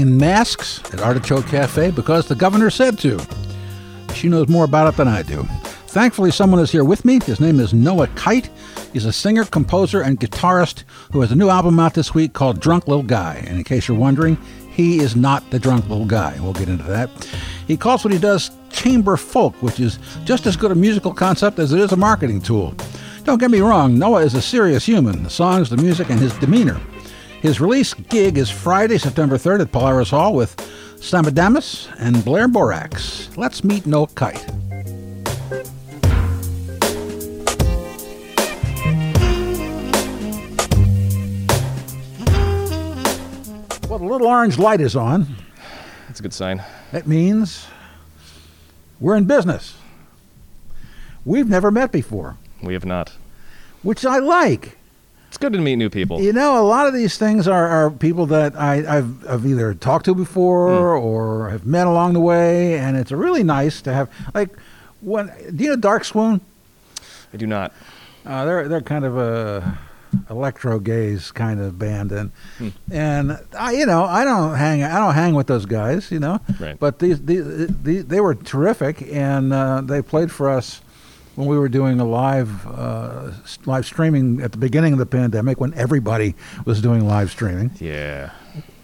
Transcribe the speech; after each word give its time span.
in 0.00 0.16
masks 0.16 0.80
at 0.92 1.00
Artichoke 1.00 1.46
Cafe 1.46 1.90
because 1.90 2.26
the 2.26 2.34
governor 2.34 2.70
said 2.70 2.98
to. 3.00 3.20
She 4.14 4.28
knows 4.28 4.48
more 4.48 4.64
about 4.64 4.92
it 4.92 4.96
than 4.96 5.08
I 5.08 5.22
do. 5.22 5.42
Thankfully, 5.88 6.30
someone 6.30 6.60
is 6.60 6.70
here 6.70 6.84
with 6.84 7.04
me. 7.04 7.20
His 7.20 7.40
name 7.40 7.60
is 7.60 7.74
Noah 7.74 8.06
Kite. 8.08 8.48
He's 8.92 9.04
a 9.04 9.12
singer, 9.12 9.44
composer, 9.44 10.00
and 10.00 10.18
guitarist 10.18 10.84
who 11.12 11.20
has 11.20 11.32
a 11.32 11.36
new 11.36 11.48
album 11.48 11.78
out 11.78 11.94
this 11.94 12.14
week 12.14 12.32
called 12.32 12.60
Drunk 12.60 12.88
Little 12.88 13.02
Guy. 13.02 13.44
And 13.46 13.58
in 13.58 13.64
case 13.64 13.88
you're 13.88 13.96
wondering, 13.96 14.36
he 14.70 15.00
is 15.00 15.16
not 15.16 15.50
the 15.50 15.58
drunk 15.58 15.88
little 15.88 16.06
guy. 16.06 16.38
We'll 16.40 16.52
get 16.52 16.68
into 16.68 16.84
that. 16.84 17.10
He 17.66 17.76
calls 17.76 18.04
what 18.04 18.12
he 18.12 18.18
does 18.18 18.50
chamber 18.70 19.16
folk, 19.16 19.54
which 19.62 19.80
is 19.80 19.98
just 20.24 20.46
as 20.46 20.56
good 20.56 20.70
a 20.70 20.74
musical 20.74 21.12
concept 21.12 21.58
as 21.58 21.72
it 21.72 21.80
is 21.80 21.92
a 21.92 21.96
marketing 21.96 22.40
tool. 22.40 22.74
Don't 23.24 23.38
get 23.38 23.50
me 23.50 23.60
wrong, 23.60 23.98
Noah 23.98 24.22
is 24.22 24.34
a 24.34 24.42
serious 24.42 24.86
human. 24.86 25.22
The 25.22 25.30
songs, 25.30 25.68
the 25.68 25.76
music, 25.76 26.08
and 26.08 26.18
his 26.18 26.34
demeanor. 26.38 26.80
His 27.40 27.60
release 27.60 27.94
gig 27.94 28.36
is 28.36 28.50
Friday, 28.50 28.98
September 28.98 29.38
3rd 29.38 29.62
at 29.62 29.72
Polaris 29.72 30.10
Hall 30.10 30.34
with 30.34 30.56
Samadamus 30.96 31.88
and 31.98 32.22
Blair 32.24 32.48
Borax. 32.48 33.30
Let's 33.36 33.64
meet 33.64 33.86
Noah 33.86 34.08
Kite. 34.08 34.46
Well, 43.88 43.98
the 43.98 44.04
little 44.06 44.28
orange 44.28 44.56
light 44.56 44.80
is 44.80 44.94
on. 44.94 45.26
That's 46.06 46.20
a 46.20 46.22
good 46.22 46.32
sign. 46.32 46.62
That 46.92 47.08
means 47.08 47.66
we're 49.00 49.16
in 49.16 49.24
business. 49.24 49.74
We've 51.24 51.48
never 51.48 51.70
met 51.72 51.90
before, 51.90 52.36
We 52.62 52.74
have 52.74 52.84
not. 52.84 53.12
which 53.82 54.04
I 54.06 54.18
like. 54.18 54.78
Good 55.40 55.54
to 55.54 55.58
meet 55.58 55.76
new 55.76 55.88
people. 55.88 56.20
You 56.20 56.34
know, 56.34 56.62
a 56.62 56.66
lot 56.66 56.86
of 56.86 56.92
these 56.92 57.16
things 57.16 57.48
are, 57.48 57.66
are 57.66 57.90
people 57.90 58.26
that 58.26 58.54
I, 58.56 58.98
I've, 58.98 59.26
I've 59.26 59.46
either 59.46 59.72
talked 59.72 60.04
to 60.04 60.14
before 60.14 60.94
or 60.94 61.48
have 61.48 61.64
met 61.64 61.86
along 61.86 62.12
the 62.12 62.20
way, 62.20 62.78
and 62.78 62.94
it's 62.94 63.10
really 63.10 63.42
nice 63.42 63.80
to 63.82 63.92
have. 63.94 64.10
Like, 64.34 64.50
when 65.00 65.32
do 65.56 65.64
you 65.64 65.70
know 65.70 65.76
Dark 65.76 66.04
Swoon? 66.04 66.42
I 67.32 67.38
do 67.38 67.46
not. 67.46 67.72
Uh, 68.26 68.44
they're 68.44 68.68
they're 68.68 68.80
kind 68.82 69.06
of 69.06 69.16
a 69.16 69.78
electro 70.28 70.78
gaze 70.78 71.30
kind 71.30 71.58
of 71.58 71.78
band, 71.78 72.12
and 72.12 72.32
and 72.90 73.38
I 73.58 73.72
you 73.72 73.86
know 73.86 74.04
I 74.04 74.24
don't 74.24 74.56
hang 74.56 74.82
I 74.82 74.98
don't 74.98 75.14
hang 75.14 75.34
with 75.34 75.46
those 75.46 75.64
guys, 75.64 76.10
you 76.10 76.18
know. 76.18 76.38
Right. 76.58 76.78
But 76.78 76.98
these, 76.98 77.24
these, 77.24 77.68
these 77.82 78.04
they 78.04 78.20
were 78.20 78.34
terrific, 78.34 79.02
and 79.10 79.54
uh, 79.54 79.80
they 79.80 80.02
played 80.02 80.30
for 80.30 80.50
us 80.50 80.82
when 81.36 81.46
we 81.46 81.56
were 81.58 81.68
doing 81.68 82.00
a 82.00 82.04
live 82.04 82.66
uh, 82.66 83.30
live 83.66 83.86
streaming 83.86 84.40
at 84.40 84.52
the 84.52 84.58
beginning 84.58 84.92
of 84.92 84.98
the 84.98 85.06
pandemic 85.06 85.60
when 85.60 85.72
everybody 85.74 86.34
was 86.64 86.80
doing 86.82 87.06
live 87.06 87.30
streaming, 87.30 87.70
Yeah. 87.80 88.30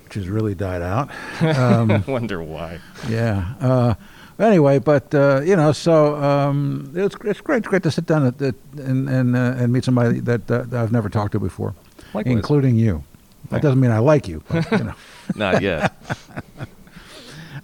which 0.05 0.15
has 0.15 0.29
really 0.29 0.55
died 0.55 0.83
out. 0.83 1.11
Um, 1.41 1.91
I 1.91 1.99
wonder 2.07 2.43
why. 2.43 2.79
yeah. 3.09 3.55
Uh, 3.61 3.95
anyway, 4.39 4.79
but 4.79 5.15
uh, 5.15 5.41
you 5.45 5.57
know, 5.57 5.73
so 5.73 6.17
um, 6.17 6.93
it's 6.95 7.17
it's 7.25 7.41
great, 7.41 7.65
great 7.65 7.83
to 7.83 7.91
sit 7.91 8.07
down 8.07 8.27
at, 8.27 8.41
at, 8.41 8.55
and 8.79 9.09
and 9.09 9.37
uh, 9.37 9.55
and 9.59 9.73
meet 9.73 9.85
somebody 9.85 10.21
that, 10.21 10.51
uh, 10.51 10.63
that 10.63 10.81
I've 10.83 10.93
never 10.93 11.09
talked 11.09 11.33
to 11.33 11.41
before, 11.41 11.75
Likewise. 12.15 12.35
including 12.37 12.77
you. 12.77 13.03
That 13.51 13.63
doesn't 13.63 13.79
mean 13.81 13.93
I 13.93 13.99
like 13.99 14.27
you. 14.27 14.43
But, 14.49 14.71
you 14.73 14.79
know. 14.79 14.95
Not 15.37 15.63
yet. 15.63 15.95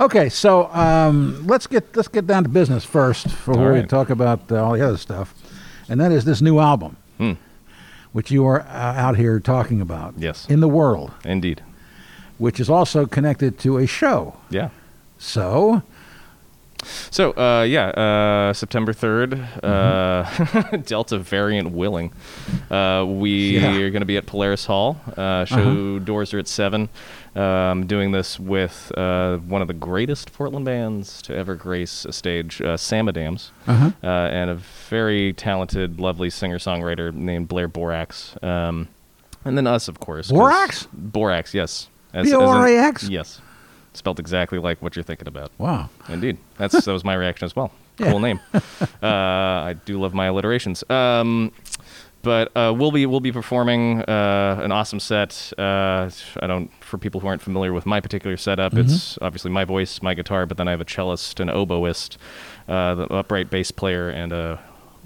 Okay, 0.03 0.29
so 0.29 0.67
um, 0.73 1.47
let's 1.47 1.69
get 1.69 1.95
let's 1.95 2.09
get 2.09 2.27
down 2.27 2.43
to 2.43 2.49
business 2.49 2.85
first 2.85 3.25
before 3.29 3.69
All 3.69 3.73
we 3.81 3.83
talk 3.87 4.11
about 4.11 4.51
uh, 4.51 4.65
all 4.65 4.73
the 4.73 4.85
other 4.85 4.97
stuff, 4.97 5.33
and 5.89 6.01
that 6.01 6.11
is 6.11 6.25
this 6.25 6.43
new 6.43 6.59
album, 6.59 6.97
Hmm. 7.19 7.35
which 8.13 8.33
you 8.33 8.45
are 8.45 8.63
uh, 8.63 8.67
out 9.05 9.17
here 9.17 9.39
talking 9.39 9.81
about. 9.81 10.15
Yes. 10.19 10.47
In 10.49 10.59
the 10.59 10.67
world, 10.69 11.13
Indeed. 11.25 11.63
which 12.39 12.59
is 12.59 12.69
also 12.69 13.07
connected 13.07 13.61
to 13.61 13.79
a 13.79 13.87
show. 13.87 14.35
Yeah. 14.51 14.71
So 15.19 15.83
So, 17.13 17.31
uh, 17.39 17.63
yeah, 17.63 17.91
uh, 17.91 18.53
September 18.55 18.93
3rd, 18.93 19.39
Mm-hmm. 19.63 20.75
uh, 20.75 20.77
Delta 20.85 21.17
variant 21.19 21.71
willing. 21.71 22.11
Uh, 22.69 23.05
we 23.07 23.59
Yeah. 23.61 23.77
are 23.77 23.91
going 23.91 24.01
to 24.03 24.07
be 24.15 24.17
at 24.17 24.27
Polaris 24.27 24.65
Hall. 24.67 24.97
Uh, 25.17 25.45
show 25.45 25.61
Uh-huh. 25.61 25.99
doors 26.05 26.35
are 26.35 26.41
at 26.41 26.49
7. 26.49 26.89
Um, 27.35 27.87
doing 27.87 28.13
this 28.13 28.39
with 28.39 28.93
uh, 28.97 29.39
one 29.39 29.63
of 29.63 29.69
the 29.69 29.73
greatest 29.75 30.35
Portland 30.35 30.67
bands 30.67 31.23
to 31.23 31.35
ever 31.35 31.55
grace 31.55 32.05
a 32.05 32.13
stage, 32.13 32.61
uh, 32.61 32.77
Sama 32.77 33.11
Dams, 33.13 33.53
Uh-huh. 33.67 33.91
uh, 34.05 34.07
and 34.07 34.51
a 34.51 34.57
very 34.91 35.33
talented, 35.33 35.99
lovely 35.99 36.29
singer 36.29 36.59
songwriter 36.59 37.11
named 37.15 37.49
Blair 37.49 37.69
Borax. 37.69 38.37
Um, 38.43 38.89
and 39.47 39.57
then 39.57 39.67
us, 39.67 39.89
of 39.89 39.99
course. 39.99 40.31
Borax? 40.31 40.87
Borax, 40.93 41.55
yes. 41.55 41.89
As- 42.13 42.27
as 42.27 42.33
in- 42.33 42.39
B-O-R-A-X? 42.39 43.09
Yes. 43.09 43.41
Spelled 43.95 44.21
exactly 44.21 44.59
like 44.59 44.83
what 44.83 44.95
you're 44.95 45.03
thinking 45.03 45.27
about. 45.29 45.53
wow, 45.57 45.89
Indeed, 46.11 46.37
that's 46.59 46.85
that 46.85 46.93
was 46.93 47.03
my 47.05 47.15
reaction 47.15 47.47
as 47.47 47.57
well. 47.57 47.73
Yeah. 47.99 48.11
Cool 48.11 48.21
name. 48.21 48.41
uh, 48.55 49.07
I 49.07 49.75
do 49.85 50.01
love 50.01 50.15
my 50.15 50.27
alliterations. 50.27 50.83
Um, 50.91 51.53
but 52.23 52.57
uh, 52.57 52.73
we'll 52.77 52.93
be 52.93 53.05
we'll 53.07 53.21
be 53.21 53.33
performing 53.33 54.03
uh, 54.03 54.61
an 54.63 54.73
awesome 54.73 55.01
set. 55.01 55.53
Uh, 55.59 56.09
I 56.41 56.47
don't 56.47 56.71
for 56.83 56.99
people 56.99 57.21
who 57.21 57.27
aren't 57.27 57.43
familiar 57.43 57.73
with 57.73 57.85
my 57.87 58.01
particular 58.01 58.37
setup. 58.37 58.75
It's 58.75 59.19
obviously 59.21 59.51
my 59.51 59.65
voice, 59.65 60.01
my 60.03 60.15
guitar, 60.15 60.47
but 60.47 60.57
then 60.57 60.69
I 60.69 60.71
have 60.73 60.81
a 60.81 60.85
cellist, 60.87 61.41
an 61.41 61.49
oboist, 61.49 62.17
uh, 62.69 62.95
the 62.95 63.05
upright 63.13 63.51
bass 63.51 63.71
player, 63.71 64.09
and 64.09 64.33
a 64.33 64.61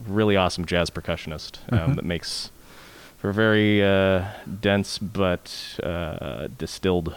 really 0.06 0.36
awesome 0.36 0.64
jazz 0.66 0.90
percussionist 0.90 1.58
um, 1.72 1.94
that 1.94 2.04
makes 2.04 2.50
for 3.18 3.30
a 3.30 3.34
very 3.34 3.82
uh, 3.82 4.26
dense 4.60 4.98
but 4.98 5.78
uh, 5.82 6.48
distilled 6.58 7.14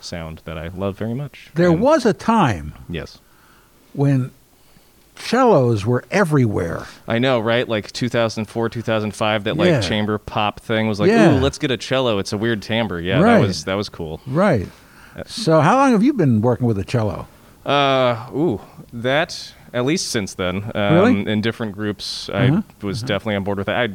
sound 0.00 0.40
that 0.46 0.56
I 0.58 0.68
love 0.68 0.96
very 0.96 1.14
much. 1.14 1.50
there 1.54 1.70
And- 1.70 1.80
was 1.80 2.06
a 2.06 2.12
time 2.14 2.74
yes. 2.88 3.18
when 3.92 4.30
cellos 5.26 5.84
were 5.86 6.04
everywhere. 6.10 6.86
I 7.06 7.18
know, 7.18 7.40
right? 7.40 7.68
Like 7.68 7.92
2004, 7.92 8.68
2005, 8.68 9.44
that 9.44 9.56
like 9.56 9.68
Yeah. 9.68 9.80
chamber 9.80 10.18
pop 10.18 10.60
thing 10.60 10.88
was 10.88 11.00
like, 11.00 11.08
Yeah. 11.10 11.36
ooh, 11.36 11.40
let's 11.40 11.58
get 11.58 11.70
a 11.70 11.76
cello. 11.76 12.18
It's 12.18 12.32
a 12.32 12.38
weird 12.38 12.62
timbre. 12.62 13.00
Yeah, 13.00 13.20
Right. 13.20 13.38
that 13.40 13.46
was 13.46 13.64
that 13.64 13.74
was 13.74 13.88
cool. 13.88 14.20
Right. 14.26 14.68
So 15.26 15.60
how 15.60 15.76
long 15.76 15.92
have 15.92 16.02
you 16.02 16.12
been 16.12 16.40
working 16.40 16.66
with 16.66 16.78
a 16.78 16.84
cello? 16.84 17.26
Uh, 17.66 18.26
ooh, 18.34 18.60
that 18.92 19.52
at 19.74 19.84
least 19.84 20.10
since 20.10 20.34
then. 20.34 20.70
Um, 20.74 20.94
Really? 20.94 21.26
In 21.30 21.40
different 21.40 21.72
groups, 21.72 22.28
Uh-huh. 22.28 22.62
I 22.82 22.86
was 22.86 23.02
definitely 23.02 23.36
on 23.36 23.44
board 23.44 23.58
with 23.58 23.66
that. 23.66 23.76
I 23.76 23.88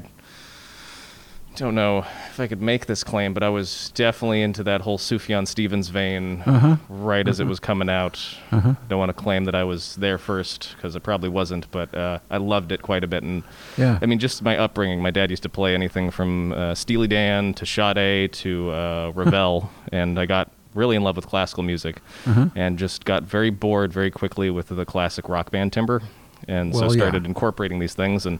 don't 1.58 1.74
know 1.76 2.06
if 2.30 2.40
I 2.40 2.46
could 2.48 2.62
make 2.62 2.86
this 2.86 3.04
claim, 3.04 3.34
but 3.34 3.42
I 3.42 3.50
was 3.50 3.92
definitely 3.96 4.42
into 4.44 4.64
that 4.64 4.82
whole 4.82 4.98
Sufjan 5.00 5.48
Stevens 5.48 5.90
vein 5.90 6.44
Uh-huh. 6.46 6.78
right 6.88 7.28
as 7.28 7.40
it 7.40 7.46
was 7.48 7.60
coming 7.60 7.90
out. 7.90 8.20
Uh-huh. 8.52 8.76
Don't 8.88 9.00
want 9.00 9.10
to 9.10 9.14
claim 9.14 9.46
that 9.46 9.56
I 9.56 9.64
was 9.64 9.96
there 9.96 10.18
first 10.20 10.74
because 10.76 10.96
it 10.96 11.02
probably 11.02 11.30
wasn't, 11.30 11.70
but 11.72 11.94
uh, 11.96 12.20
I 12.30 12.38
loved 12.38 12.72
it 12.72 12.82
quite 12.84 13.04
a 13.04 13.08
bit. 13.08 13.24
And 13.24 13.44
Yeah. 13.76 13.98
I 14.02 14.06
mean, 14.06 14.20
just 14.20 14.42
my 14.44 14.56
upbringing. 14.58 15.02
My 15.02 15.12
dad 15.12 15.32
used 15.32 15.44
to 15.44 15.50
play 15.50 15.74
anything 15.74 16.12
from 16.12 16.54
uh, 16.54 16.76
Steely 16.76 17.08
Dan 17.08 17.54
to 17.56 17.66
Sade 17.66 18.32
to 18.34 18.70
uh, 18.72 19.12
Ravel, 19.16 19.70
and 19.92 20.20
I 20.20 20.26
got 20.28 20.52
really 20.76 20.96
in 20.96 21.04
love 21.04 21.16
with 21.16 21.26
classical 21.26 21.64
music, 21.64 22.02
Uh-huh. 22.28 22.50
and 22.56 22.78
just 22.78 23.04
got 23.04 23.24
very 23.24 23.50
bored 23.50 23.92
very 23.92 24.12
quickly 24.12 24.52
with 24.52 24.68
the 24.68 24.86
classic 24.86 25.28
rock 25.28 25.50
band 25.50 25.74
timbre, 25.74 26.04
and 26.48 26.72
Well, 26.74 26.80
so 26.82 26.86
yeah. 26.86 26.88
Uh-huh. 27.04 27.10
started 27.10 27.26
incorporating 27.26 27.80
these 27.80 27.94
things. 27.94 28.26
And 28.26 28.40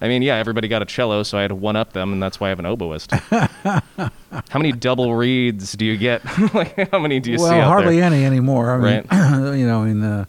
I 0.00 0.08
mean, 0.08 0.22
yeah, 0.22 0.36
everybody 0.36 0.68
got 0.68 0.82
a 0.82 0.84
cello, 0.86 1.22
so 1.22 1.38
I 1.38 1.42
had 1.42 1.48
to 1.48 1.54
one 1.54 1.76
up 1.76 1.92
them, 1.92 2.12
and 2.12 2.22
that's 2.22 2.38
why 2.40 2.46
I 2.46 2.50
have 2.50 2.58
an 2.58 2.64
oboist. 2.66 3.10
how 4.50 4.58
many 4.58 4.72
double 4.72 5.14
reeds 5.14 5.72
do 5.74 5.84
you 5.84 5.96
get? 5.96 6.22
like, 6.54 6.90
how 6.90 6.98
many 6.98 7.20
do 7.20 7.30
you 7.32 7.38
well, 7.38 7.50
see 7.50 7.56
Well, 7.56 7.68
hardly 7.68 7.96
there? 7.96 8.04
any 8.04 8.24
anymore. 8.24 8.72
I 8.72 8.76
mean, 8.78 9.04
Right. 9.10 9.54
you 9.58 9.66
know, 9.66 9.84
in 9.84 10.02
uh, 10.02 10.24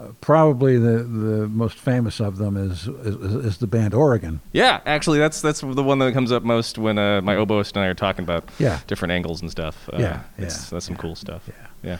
uh, 0.00 0.06
probably 0.20 0.78
the 0.78 0.98
the 1.02 1.48
most 1.48 1.76
famous 1.76 2.20
of 2.20 2.38
them 2.38 2.56
is 2.56 2.86
is, 2.86 3.16
is 3.44 3.58
the 3.58 3.66
band 3.66 3.94
Oregon. 3.94 4.40
Yeah, 4.52 4.80
actually, 4.86 5.18
that's 5.18 5.40
that's 5.40 5.60
the 5.60 5.82
one 5.82 5.98
that 5.98 6.12
comes 6.14 6.30
up 6.30 6.44
most 6.44 6.78
when 6.78 6.98
uh, 6.98 7.20
my 7.20 7.34
oboist 7.34 7.74
and 7.74 7.84
I 7.84 7.88
are 7.88 7.94
talking 7.94 8.22
about 8.22 8.48
Yeah. 8.58 8.78
different 8.86 9.10
angles 9.12 9.42
and 9.42 9.50
stuff. 9.50 9.88
Uh, 9.92 9.96
Yeah, 9.98 10.20
it's, 10.38 10.64
yeah, 10.64 10.68
that's 10.76 10.86
some 10.86 10.94
yeah, 10.94 11.00
cool 11.02 11.16
stuff. 11.16 11.42
yeah. 11.48 11.66
yeah. 11.82 11.98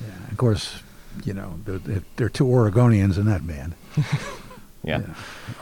Yeah. 0.00 0.30
Of 0.30 0.36
course, 0.36 0.82
you 1.24 1.34
know, 1.34 1.58
there, 1.64 1.78
there 1.78 2.02
there 2.16 2.26
are 2.26 2.30
two 2.30 2.44
Oregonians 2.44 3.16
in 3.18 3.26
that 3.26 3.46
band, 3.46 3.74
Yeah. 4.84 5.02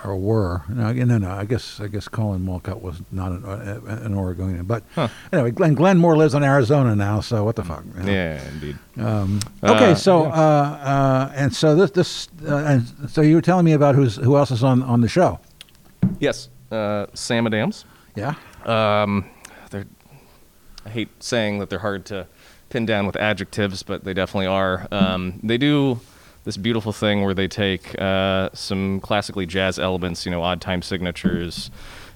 or 0.04 0.16
were. 0.16 0.62
No, 0.68 0.92
no, 0.92 1.18
no. 1.18 1.30
I 1.30 1.44
guess 1.46 1.80
I 1.80 1.86
guess 1.88 2.06
Collin 2.06 2.44
Walcott 2.46 2.82
was 2.82 3.00
not 3.10 3.32
an, 3.32 3.44
uh, 3.44 3.80
an 4.04 4.14
Oregonian, 4.14 4.66
but 4.66 4.82
Huh. 4.94 5.08
anyway, 5.32 5.50
Glen 5.50 5.74
Glen 5.74 5.98
Moore 5.98 6.16
lives 6.16 6.34
in 6.34 6.42
Arizona 6.44 6.94
now, 6.94 7.20
so 7.20 7.42
what 7.44 7.56
the 7.56 7.64
fuck? 7.64 7.82
you 7.96 8.02
know? 8.04 8.12
Yeah, 8.12 8.48
indeed. 8.48 8.76
Um, 8.98 9.40
okay, 9.64 9.92
Uh, 9.92 9.94
so 9.94 10.24
yeah. 10.24 10.28
uh, 10.28 10.34
uh, 10.34 11.32
and 11.34 11.54
so 11.54 11.74
this 11.74 11.90
this 11.90 12.28
uh, 12.46 12.56
and 12.56 13.10
so 13.10 13.22
you 13.22 13.34
were 13.36 13.42
telling 13.42 13.64
me 13.64 13.72
about 13.72 13.94
who's 13.94 14.16
who 14.16 14.36
else 14.36 14.50
is 14.50 14.62
on 14.62 14.82
on 14.82 15.00
the 15.00 15.08
show? 15.08 15.40
Yes, 16.20 16.48
uh, 16.70 17.06
Sama 17.14 17.50
Dams. 17.50 17.84
Yeah. 18.14 18.34
Um, 18.64 19.24
they're, 19.70 19.86
I 20.84 20.88
hate 20.90 21.08
saying 21.22 21.58
that 21.58 21.68
they're 21.70 21.80
hard 21.80 22.04
to 22.06 22.26
pin 22.68 22.86
down 22.86 23.06
with 23.06 23.16
adjectives, 23.16 23.82
but 23.82 24.04
they 24.04 24.14
definitely 24.14 24.46
are. 24.46 24.86
Um, 24.90 25.40
they 25.42 25.58
do 25.58 26.00
this 26.44 26.56
beautiful 26.56 26.92
thing 26.92 27.22
where 27.24 27.34
they 27.34 27.48
take 27.48 28.00
uh, 28.00 28.50
some 28.52 29.00
classically 29.00 29.46
jazz 29.46 29.78
elements, 29.78 30.24
you 30.24 30.30
know, 30.30 30.42
odd 30.42 30.60
time 30.60 30.80
signatures, 30.82 31.70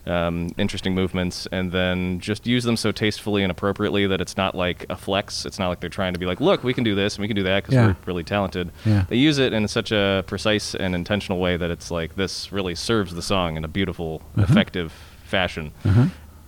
um, 0.06 0.50
interesting 0.56 0.94
movements, 0.94 1.46
and 1.52 1.70
then 1.72 2.20
just 2.20 2.46
use 2.46 2.64
them 2.64 2.76
so 2.76 2.90
tastefully 2.92 3.42
and 3.42 3.50
appropriately 3.50 4.06
that 4.06 4.20
it's 4.20 4.36
not 4.36 4.54
like 4.54 4.86
a 4.88 4.96
flex. 4.96 5.44
It's 5.46 5.58
not 5.58 5.68
like 5.68 5.80
they're 5.80 5.90
trying 5.90 6.12
to 6.14 6.18
be 6.18 6.26
like, 6.26 6.40
look, 6.40 6.62
we 6.64 6.72
can 6.72 6.84
do 6.84 6.94
this 6.94 7.16
and 7.16 7.22
we 7.22 7.28
can 7.28 7.36
do 7.36 7.42
that 7.44 7.62
because 7.64 7.74
Yeah. 7.74 7.86
we're 7.88 7.96
really 8.06 8.24
talented. 8.24 8.70
Yeah. 8.84 9.04
They 9.08 9.16
use 9.16 9.38
it 9.38 9.52
in 9.52 9.66
such 9.68 9.92
a 9.92 10.24
precise 10.26 10.74
and 10.74 10.94
intentional 10.94 11.38
way 11.38 11.56
that 11.56 11.70
it's 11.70 11.90
like 11.90 12.16
this 12.16 12.50
really 12.52 12.74
serves 12.74 13.14
the 13.14 13.22
song 13.22 13.56
in 13.56 13.64
a 13.64 13.68
beautiful, 13.68 14.20
Mm-hmm. 14.36 14.40
effective 14.52 14.92
fashion, 15.24 15.72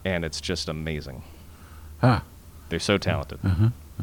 and 0.04 0.24
it's 0.24 0.40
just 0.40 0.68
amazing. 0.68 1.22
Huh. 2.00 2.20
They're 2.68 2.80
so 2.80 2.96
talented. 2.98 3.38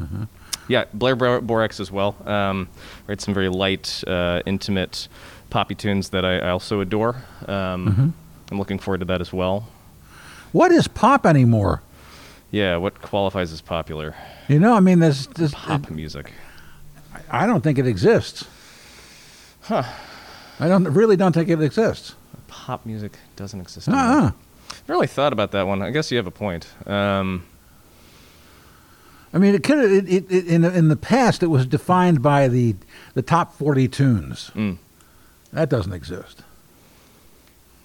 Mm-hmm. 0.00 0.22
Yeah, 0.68 0.84
Blair 0.94 1.16
Bor- 1.16 1.40
Borax 1.40 1.80
as 1.80 1.90
well. 1.90 2.14
Um, 2.26 2.68
writes 3.06 3.24
some 3.24 3.34
very 3.34 3.48
light, 3.48 4.02
uh, 4.06 4.40
intimate, 4.46 5.08
poppy 5.50 5.74
tunes 5.74 6.10
that 6.10 6.24
I, 6.24 6.38
I 6.38 6.50
also 6.50 6.80
adore. 6.80 7.16
Um, 7.46 7.86
Mm-hmm. 7.86 8.08
I'm 8.52 8.58
looking 8.58 8.78
forward 8.80 8.98
to 8.98 9.04
that 9.06 9.20
as 9.20 9.32
well. 9.32 9.68
What 10.52 10.72
is 10.72 10.88
pop 10.88 11.24
anymore? 11.24 11.82
Yeah, 12.50 12.78
what 12.78 13.00
qualifies 13.00 13.52
as 13.52 13.60
popular? 13.60 14.16
You 14.48 14.58
know, 14.58 14.74
I 14.74 14.80
mean, 14.80 14.98
there's, 14.98 15.28
there's 15.28 15.54
Pop 15.54 15.88
music. 15.90 16.32
I 17.30 17.46
don't 17.46 17.62
think 17.62 17.78
it 17.78 17.86
exists. 17.86 18.44
Huh. 19.62 19.84
I 20.58 20.66
don't 20.66 20.82
really 20.84 21.16
don't 21.16 21.32
think 21.32 21.48
it 21.48 21.62
exists. 21.62 22.16
Pop 22.48 22.84
music 22.84 23.12
doesn't 23.36 23.60
exist. 23.60 23.86
anymore. 23.88 24.04
Uh-uh. 24.04 24.30
Really 24.88 25.06
thought 25.06 25.32
about 25.32 25.52
that 25.52 25.66
one. 25.68 25.80
I 25.82 25.90
guess 25.90 26.10
you 26.10 26.16
have 26.16 26.26
a 26.26 26.32
point. 26.32 26.66
Um, 26.88 27.44
I 29.32 29.38
mean, 29.38 29.54
it 29.54 29.62
could 29.62 29.78
it, 29.78 30.08
it, 30.08 30.30
it, 30.30 30.46
in 30.48 30.62
the- 30.62 30.76
in 30.76 30.88
the 30.88 30.96
past 30.96 31.42
it 31.42 31.46
was 31.48 31.66
defined 31.66 32.22
by 32.22 32.48
the 32.48 32.74
the 33.14 33.22
top 33.22 33.54
forty 33.54 33.86
tunes. 33.88 34.50
Mm. 34.54 34.78
That 35.52 35.68
doesn't 35.68 35.92
exist. 35.92 36.42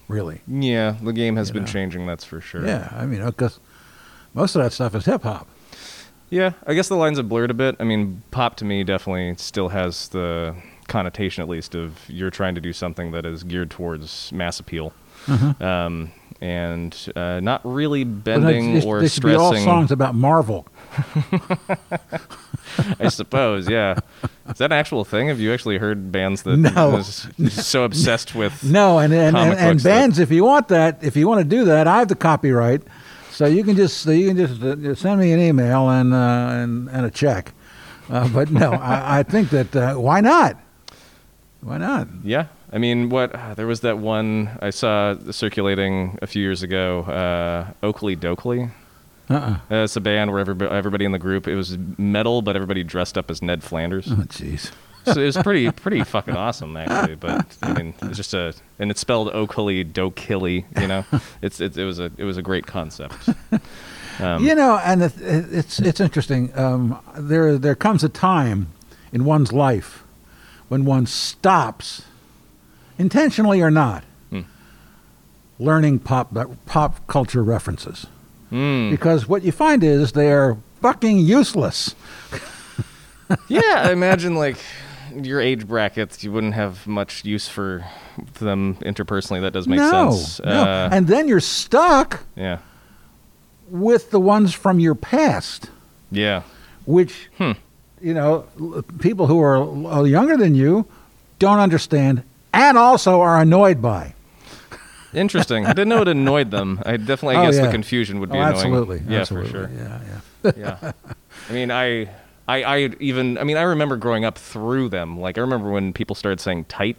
Really? 0.08 0.40
yeah, 0.46 0.96
the 1.02 1.12
game 1.12 1.34
has 1.36 1.48
You 1.48 1.54
been 1.54 1.64
know. 1.64 1.68
changing. 1.72 2.06
That's 2.06 2.24
for 2.24 2.40
sure. 2.40 2.64
Yeah. 2.64 2.92
I 2.96 3.06
mean, 3.06 3.24
because 3.24 3.58
most 4.34 4.54
of 4.54 4.62
that 4.62 4.72
stuff 4.72 4.94
is 4.94 5.04
hip 5.04 5.22
hop. 5.24 5.48
Yeah, 6.30 6.52
I 6.66 6.74
guess 6.74 6.88
the 6.88 6.96
lines 6.96 7.18
have 7.18 7.28
blurred 7.28 7.50
a 7.50 7.54
bit. 7.54 7.76
I 7.80 7.84
mean, 7.84 8.22
pop 8.30 8.56
to 8.56 8.64
me 8.64 8.84
definitely 8.84 9.34
still 9.38 9.68
has 9.70 10.08
the 10.08 10.54
connotation, 10.88 11.42
at 11.42 11.48
least, 11.48 11.74
of 11.74 11.98
you're 12.08 12.30
trying 12.30 12.54
to 12.56 12.60
do 12.60 12.72
something 12.72 13.10
that 13.12 13.24
is 13.26 13.42
geared 13.44 13.70
towards 13.70 14.32
mass 14.32 14.58
appeal, 14.60 14.92
um, 15.60 16.10
and 16.40 16.94
uh, 17.16 17.40
not 17.40 17.60
really 17.64 18.04
bending 18.04 18.70
it's- 18.76 18.84
or 18.84 19.00
they 19.00 19.08
should 19.08 19.22
be 19.24 19.34
all 19.34 19.54
songs 19.56 19.90
about 19.90 20.14
Marvel. 20.14 20.66
I 23.00 23.08
suppose, 23.08 23.68
yeah. 23.68 23.98
Is 24.48 24.58
that 24.58 24.66
an 24.66 24.72
actual 24.72 25.04
thing? 25.04 25.28
Have 25.28 25.40
you 25.40 25.52
actually 25.52 25.78
heard 25.78 26.10
bands 26.12 26.42
that 26.42 26.56
No. 26.56 26.96
is 26.96 27.26
so 27.50 27.84
obsessed 27.84 28.34
with? 28.34 28.62
No, 28.76 28.98
and 28.98 29.12
and, 29.14 29.36
and, 29.36 29.52
and 29.58 29.70
books 29.76 29.82
that- 29.84 29.88
bands, 29.88 30.18
if 30.18 30.30
you 30.30 30.44
want 30.44 30.68
that, 30.68 30.98
if 31.02 31.16
you 31.16 31.26
want 31.28 31.40
to 31.40 31.44
do 31.44 31.64
that, 31.66 31.86
I 31.86 31.98
have 32.00 32.08
the 32.08 32.16
copyright, 32.16 32.82
so 33.30 33.46
you 33.46 33.64
can 33.64 33.76
just 33.76 34.04
you 34.06 34.28
can 34.28 34.36
just 34.36 34.62
uh, 34.62 34.94
send 34.94 35.20
me 35.20 35.32
an 35.32 35.40
email 35.40 35.88
and 35.88 36.12
uh, 36.12 36.16
and 36.50 36.88
and 36.90 37.06
a 37.06 37.10
check. 37.10 37.52
Uh, 38.10 38.28
but 38.28 38.50
no, 38.50 38.72
I, 38.82 39.20
I 39.20 39.22
think 39.22 39.50
that 39.50 39.74
uh, 39.74 39.94
why 39.94 40.20
not? 40.20 40.56
Why 41.60 41.78
not? 41.78 42.08
Yeah, 42.24 42.46
I 42.72 42.78
mean, 42.78 43.08
what 43.10 43.34
uh, 43.34 43.54
there 43.54 43.66
was 43.66 43.80
that 43.80 43.98
one 43.98 44.50
I 44.60 44.70
saw 44.70 45.14
circulating 45.30 46.18
a 46.20 46.26
few 46.26 46.42
years 46.42 46.62
ago, 46.62 47.00
uh, 47.02 47.72
Okilly 47.86 48.16
Dokilly. 48.16 48.70
Uh-uh. 49.28 49.56
Uh, 49.70 49.82
it's 49.84 49.96
a 49.96 50.00
band 50.00 50.30
where 50.30 50.40
everybody, 50.40 50.70
everybody 50.74 51.04
in 51.04 51.12
the 51.12 51.18
group 51.18 51.48
it 51.48 51.56
was 51.56 51.76
metal, 51.98 52.42
but 52.42 52.54
everybody 52.56 52.84
dressed 52.84 53.16
up 53.18 53.30
as 53.30 53.42
Ned 53.42 53.62
Flanders. 53.62 54.08
Oh, 54.10 54.16
jeez. 54.28 54.70
so 55.04 55.20
it 55.20 55.24
was 55.26 55.36
pretty 55.38 55.70
pretty 55.70 56.02
fucking 56.04 56.36
awesome 56.36 56.76
actually. 56.76 57.14
But 57.16 57.56
I 57.62 57.72
mean, 57.72 57.94
it's 58.02 58.16
just 58.16 58.34
a 58.34 58.54
and 58.78 58.90
it's 58.90 59.00
spelled 59.00 59.32
Okilly 59.32 59.84
Dokilly. 59.92 60.64
You 60.80 60.86
know, 60.88 61.04
it's 61.42 61.60
it, 61.60 61.76
it 61.76 61.84
was 61.84 61.98
a 62.00 62.10
it 62.16 62.24
was 62.24 62.36
a 62.36 62.42
great 62.42 62.66
concept. 62.66 63.14
Um, 64.18 64.44
you 64.44 64.54
know, 64.54 64.78
and 64.82 65.02
it, 65.02 65.20
it- 65.20 65.46
it's 65.52 65.78
it's 65.80 66.00
interesting. 66.00 66.56
Um, 66.58 66.98
there 67.16 67.58
there 67.58 67.74
comes 67.74 68.02
a 68.04 68.08
time 68.08 68.68
in 69.12 69.24
one's 69.24 69.52
life 69.52 70.04
when 70.68 70.84
one 70.84 71.06
stops, 71.06 72.02
intentionally 72.98 73.60
or 73.62 73.70
not, 73.70 74.04
Hmm. 74.30 74.40
learning 75.58 75.98
pop 76.00 76.34
pop 76.66 77.06
culture 77.06 77.42
references. 77.42 78.06
mm. 78.52 78.90
because 78.90 79.28
what 79.28 79.42
you 79.42 79.52
find 79.52 79.82
is 79.84 80.12
they're 80.12 80.56
fucking 80.80 81.18
useless. 81.18 81.94
yeah, 83.48 83.60
I 83.88 83.92
imagine 83.92 84.36
like 84.36 84.56
your 85.14 85.40
age 85.40 85.66
brackets, 85.66 86.22
you 86.22 86.30
wouldn't 86.32 86.54
have 86.54 86.86
much 86.86 87.24
use 87.24 87.48
for 87.48 87.84
them 88.38 88.74
interpersonally. 88.76 89.40
That 89.40 89.52
does 89.52 89.66
make 89.66 89.78
no, 89.78 90.10
sense. 90.12 90.40
no. 90.44 90.50
Uh, 90.62 90.88
and 90.92 91.06
then 91.08 91.26
you're 91.26 91.40
stuck 91.40 92.20
yeah, 92.36 92.58
with 93.68 94.10
the 94.10 94.20
ones 94.20 94.54
from 94.54 94.78
your 94.78 94.94
past, 94.94 95.70
yeah. 96.10 96.42
which 96.84 97.28
Hmm. 97.38 97.52
you 98.00 98.14
know 98.14 98.44
people 99.00 99.26
who 99.26 99.40
are 99.40 100.06
younger 100.06 100.36
than 100.36 100.54
you 100.54 100.86
don't 101.38 101.58
understand 101.58 102.22
and 102.56 102.78
also 102.78 103.20
are 103.20 103.40
annoyed 103.40 103.80
by. 103.82 104.14
Interesting. 105.14 105.64
I 105.64 105.70
didn't 105.72 105.88
know 105.88 106.02
it 106.02 106.08
annoyed 106.08 106.50
them. 106.50 106.82
I 106.84 106.96
definitely 106.96 107.36
Oh, 107.36 107.44
guess 107.46 107.56
yeah. 107.56 107.66
the 107.66 107.70
confusion 107.72 108.20
would 108.20 108.30
be 108.30 108.36
Oh, 108.38 108.42
annoying. 108.42 108.54
absolutely, 108.56 109.02
Yeah, 109.08 109.20
absolutely. 109.20 109.50
for 109.50 109.56
sure. 109.56 109.70
Yeah, 109.74 110.00
yeah. 110.44 110.52
yeah. 110.82 110.92
I 111.48 111.52
mean, 111.52 111.70
I, 111.70 112.10
I, 112.48 112.62
I 112.64 112.78
even, 113.00 113.38
I 113.38 113.44
mean, 113.44 113.56
I 113.56 113.62
remember 113.62 113.96
growing 113.96 114.24
up 114.24 114.36
through 114.36 114.88
them. 114.90 115.18
Like, 115.18 115.38
I 115.38 115.40
remember 115.40 115.70
when 115.70 115.92
people 115.92 116.14
started 116.14 116.40
saying 116.40 116.66
tight, 116.66 116.96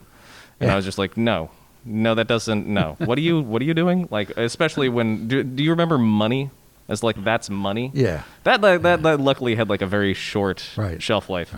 and 0.59 0.67
Yeah. 0.67 0.73
I 0.73 0.75
was 0.77 0.85
just 0.85 0.97
like, 0.97 1.15
no, 1.17 1.51
no, 1.85 2.15
that 2.15 2.27
doesn't, 2.27 2.65
no. 2.67 2.95
what 2.99 3.17
are 3.17 3.21
you, 3.21 3.41
what 3.41 3.61
are 3.61 3.65
you 3.65 3.73
doing? 3.75 4.07
Like, 4.09 4.31
especially 4.37 4.89
when, 4.89 5.27
do, 5.27 5.43
do 5.43 5.61
you 5.63 5.69
remember 5.69 5.97
money 5.97 6.49
as 6.89 7.03
like 7.03 7.21
that's 7.23 7.49
money? 7.49 7.91
Yeah. 7.93 8.23
That, 8.43 8.61
that, 8.61 8.81
that, 8.83 9.03
that 9.03 9.19
luckily 9.19 9.55
had 9.55 9.69
like 9.69 9.81
a 9.81 9.87
very 9.87 10.13
short 10.13 10.63
Right. 10.75 11.01
shelf 11.01 11.29
life. 11.29 11.53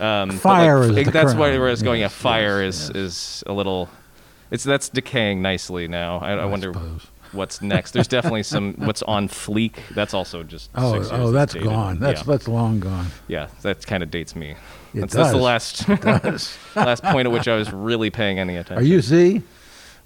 Um, 0.00 0.28
but, 0.30 0.38
Fire 0.38 0.84
like, 0.86 0.98
is 0.98 1.04
the 1.06 1.10
that's 1.10 1.34
why 1.34 1.50
where 1.58 1.68
I 1.68 1.70
was 1.70 1.82
going. 1.82 2.00
Yes, 2.00 2.12
yeah, 2.12 2.22
fire 2.22 2.62
yes, 2.62 2.74
is 2.74 2.88
yes. 2.88 2.96
is 2.96 3.44
a 3.46 3.52
little. 3.52 3.88
It's 4.50 4.64
that's 4.64 4.88
decaying 4.88 5.42
nicely 5.42 5.86
now. 5.88 6.18
I, 6.18 6.32
I 6.32 6.36
I 6.38 6.44
wonder 6.46 6.72
suppose. 6.72 7.06
what's 7.32 7.60
next. 7.62 7.92
There's 7.92 8.08
definitely 8.08 8.42
some 8.42 8.72
what's 8.78 9.02
on 9.02 9.28
fleek. 9.28 9.74
That's 9.94 10.14
also 10.14 10.42
just 10.42 10.70
Oh, 10.74 10.94
oh, 11.12 11.30
that's 11.30 11.52
dated. 11.52 11.68
gone. 11.68 12.00
That's 12.00 12.20
yeah, 12.20 12.26
that's 12.26 12.48
long 12.48 12.80
gone. 12.80 13.06
yeah 13.28 13.48
that 13.62 13.86
kind 13.86 14.02
of 14.02 14.10
dates 14.10 14.34
me. 14.34 14.56
It 14.94 15.00
that's, 15.02 15.12
that's 15.14 15.30
the 15.30 15.36
does. 15.36 15.42
last 15.42 15.86
Does. 15.86 16.58
last 16.74 17.04
point 17.04 17.26
at 17.26 17.32
which 17.32 17.46
I 17.46 17.54
was 17.56 17.70
really 17.72 18.10
paying 18.10 18.38
any 18.40 18.56
attention. 18.56 18.78
Are 18.78 18.86
you 18.86 19.00
Z? 19.02 19.42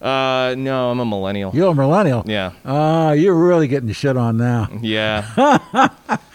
Uh, 0.05 0.55
no, 0.59 0.91
I'm 0.91 1.01
a 1.01 1.05
millennial. 1.07 1.51
You're 1.55 1.71
a 1.71 1.75
millennial. 1.75 2.25
Yeah, 2.27 2.53
Ah, 2.65 3.13
you're 3.13 3.35
really 3.35 3.69
getting 3.69 3.87
the 3.89 3.95
shit 3.95 4.17
on 4.19 4.37
now. 4.37 4.69
yeah, 4.83 5.89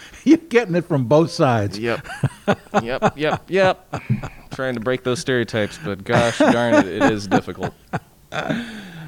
you're 0.23 0.37
getting 0.37 0.73
it 0.75 0.85
from 0.85 1.05
both 1.05 1.29
sides. 1.29 1.77
yep, 1.77 2.05
yep, 2.81 3.13
yep, 3.15 3.43
yep. 3.47 4.01
Trying 4.51 4.73
to 4.73 4.79
break 4.79 5.03
those 5.03 5.19
stereotypes, 5.19 5.77
but 5.85 6.03
gosh 6.03 6.37
darn 6.39 6.73
it, 6.73 6.87
it 6.87 7.03
is 7.11 7.27
difficult. 7.27 7.73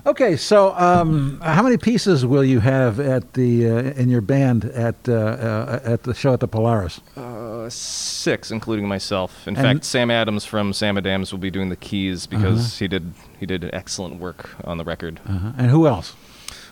Okay, 0.06 0.36
so 0.36 0.74
um, 0.78 1.40
how 1.42 1.62
many 1.62 1.78
pieces 1.78 2.26
will 2.26 2.44
you 2.44 2.60
have 2.60 3.00
at 3.00 3.34
the 3.34 3.68
uh, 3.70 3.74
in 3.94 4.10
your 4.10 4.22
band 4.22 4.66
at 4.66 4.96
uh, 5.08 5.14
uh, 5.14 5.80
at 5.84 6.04
the 6.04 6.14
show 6.16 6.34
at 6.34 6.40
the 6.40 6.48
Polaris? 6.48 7.02
Uh, 7.66 7.70
six, 7.70 8.52
including 8.52 8.88
myself. 8.88 9.48
In 9.48 9.56
And- 9.56 9.66
fact, 9.66 9.86
Sam 9.86 10.10
Adams 10.12 10.46
from 10.46 10.74
Sama 10.74 11.02
Dams 11.02 11.32
will 11.32 11.40
be 11.40 11.52
doing 11.52 11.70
the 11.70 11.76
keys 11.76 12.28
because 12.28 12.80
he 12.80 12.88
did 12.88 13.14
he 13.40 13.46
did 13.46 13.70
excellent 13.74 14.20
work 14.20 14.50
on 14.64 14.78
the 14.78 14.84
record. 14.84 15.20
Uh-huh. 15.28 15.52
And 15.58 15.72
who 15.72 15.88
else? 15.88 16.16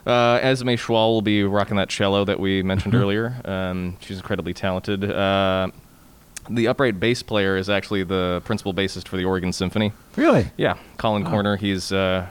Uh, 0.06 0.38
Esme 0.40 0.70
Schwal 0.70 1.08
will 1.12 1.22
be 1.22 1.44
rocking 1.44 1.76
that 1.76 1.88
cello 1.88 2.24
that 2.24 2.40
we 2.40 2.62
mentioned 2.62 2.94
earlier. 2.94 3.34
Um, 3.44 3.96
she's 4.00 4.16
incredibly 4.16 4.54
talented. 4.54 5.04
Uh, 5.04 5.68
the 6.48 6.68
upright 6.68 6.98
bass 6.98 7.22
player 7.22 7.56
is 7.56 7.68
actually 7.68 8.02
the 8.02 8.40
principal 8.44 8.72
bassist 8.72 9.06
for 9.08 9.16
the 9.18 9.24
Oregon 9.24 9.52
Symphony. 9.52 9.92
Really? 10.16 10.50
Yeah, 10.56 10.78
Colin 10.96 11.24
Corner. 11.24 11.56
He's 11.56 11.92
uh, 11.92 12.26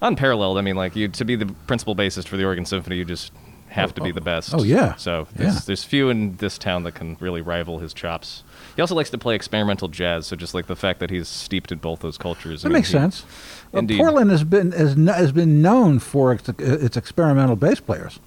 unparalleled. 0.00 0.56
I 0.56 0.60
mean, 0.60 0.76
like 0.76 0.94
you 0.94 1.08
to 1.08 1.24
be 1.24 1.36
the 1.36 1.46
principal 1.66 1.96
bassist 1.96 2.28
for 2.28 2.36
the 2.36 2.44
Oregon 2.44 2.64
Symphony, 2.64 2.96
you 2.96 3.04
just 3.04 3.32
have 3.70 3.94
to 3.94 4.00
be 4.02 4.10
oh, 4.10 4.12
the 4.12 4.20
best. 4.20 4.54
oh, 4.54 4.62
yeah. 4.62 4.94
So 4.96 5.26
there's, 5.34 5.54
Yeah. 5.54 5.60
there's 5.66 5.84
few 5.84 6.08
in 6.10 6.36
this 6.36 6.58
town 6.58 6.82
that 6.84 6.92
can 6.94 7.16
really 7.20 7.40
rival 7.40 7.78
his 7.78 7.92
chops. 7.94 8.42
He 8.76 8.82
also 8.82 8.94
likes 8.94 9.10
to 9.10 9.18
play 9.18 9.34
experimental 9.34 9.88
jazz. 9.88 10.26
So 10.26 10.36
just 10.36 10.54
like 10.54 10.66
the 10.66 10.76
fact 10.76 11.00
that 11.00 11.10
he's 11.10 11.28
steeped 11.28 11.70
in 11.72 11.78
both 11.78 12.00
those 12.00 12.18
cultures. 12.18 12.62
That 12.62 12.68
I 12.68 12.70
mean, 12.70 12.78
makes 12.78 12.88
he- 12.88 12.92
sense. 12.92 13.24
Well, 13.72 13.80
Indeed. 13.80 13.98
Portland 13.98 14.30
has 14.30 14.44
been 14.44 14.72
has, 14.72 14.94
has 14.94 15.32
been 15.32 15.60
known 15.60 15.98
for 15.98 16.32
its, 16.32 16.48
its 16.48 16.96
experimental 16.96 17.56
bass 17.56 17.80
players. 17.80 18.18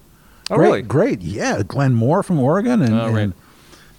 Oh, 0.50 0.56
great, 0.56 0.66
really? 0.66 0.82
Great, 0.82 1.20
yeah. 1.22 1.62
Glen 1.66 1.94
Moore 1.94 2.22
from 2.22 2.38
Oregon 2.38 2.80
and, 2.82 2.94
Oh, 2.94 3.10
right. 3.10 3.22
and 3.22 3.32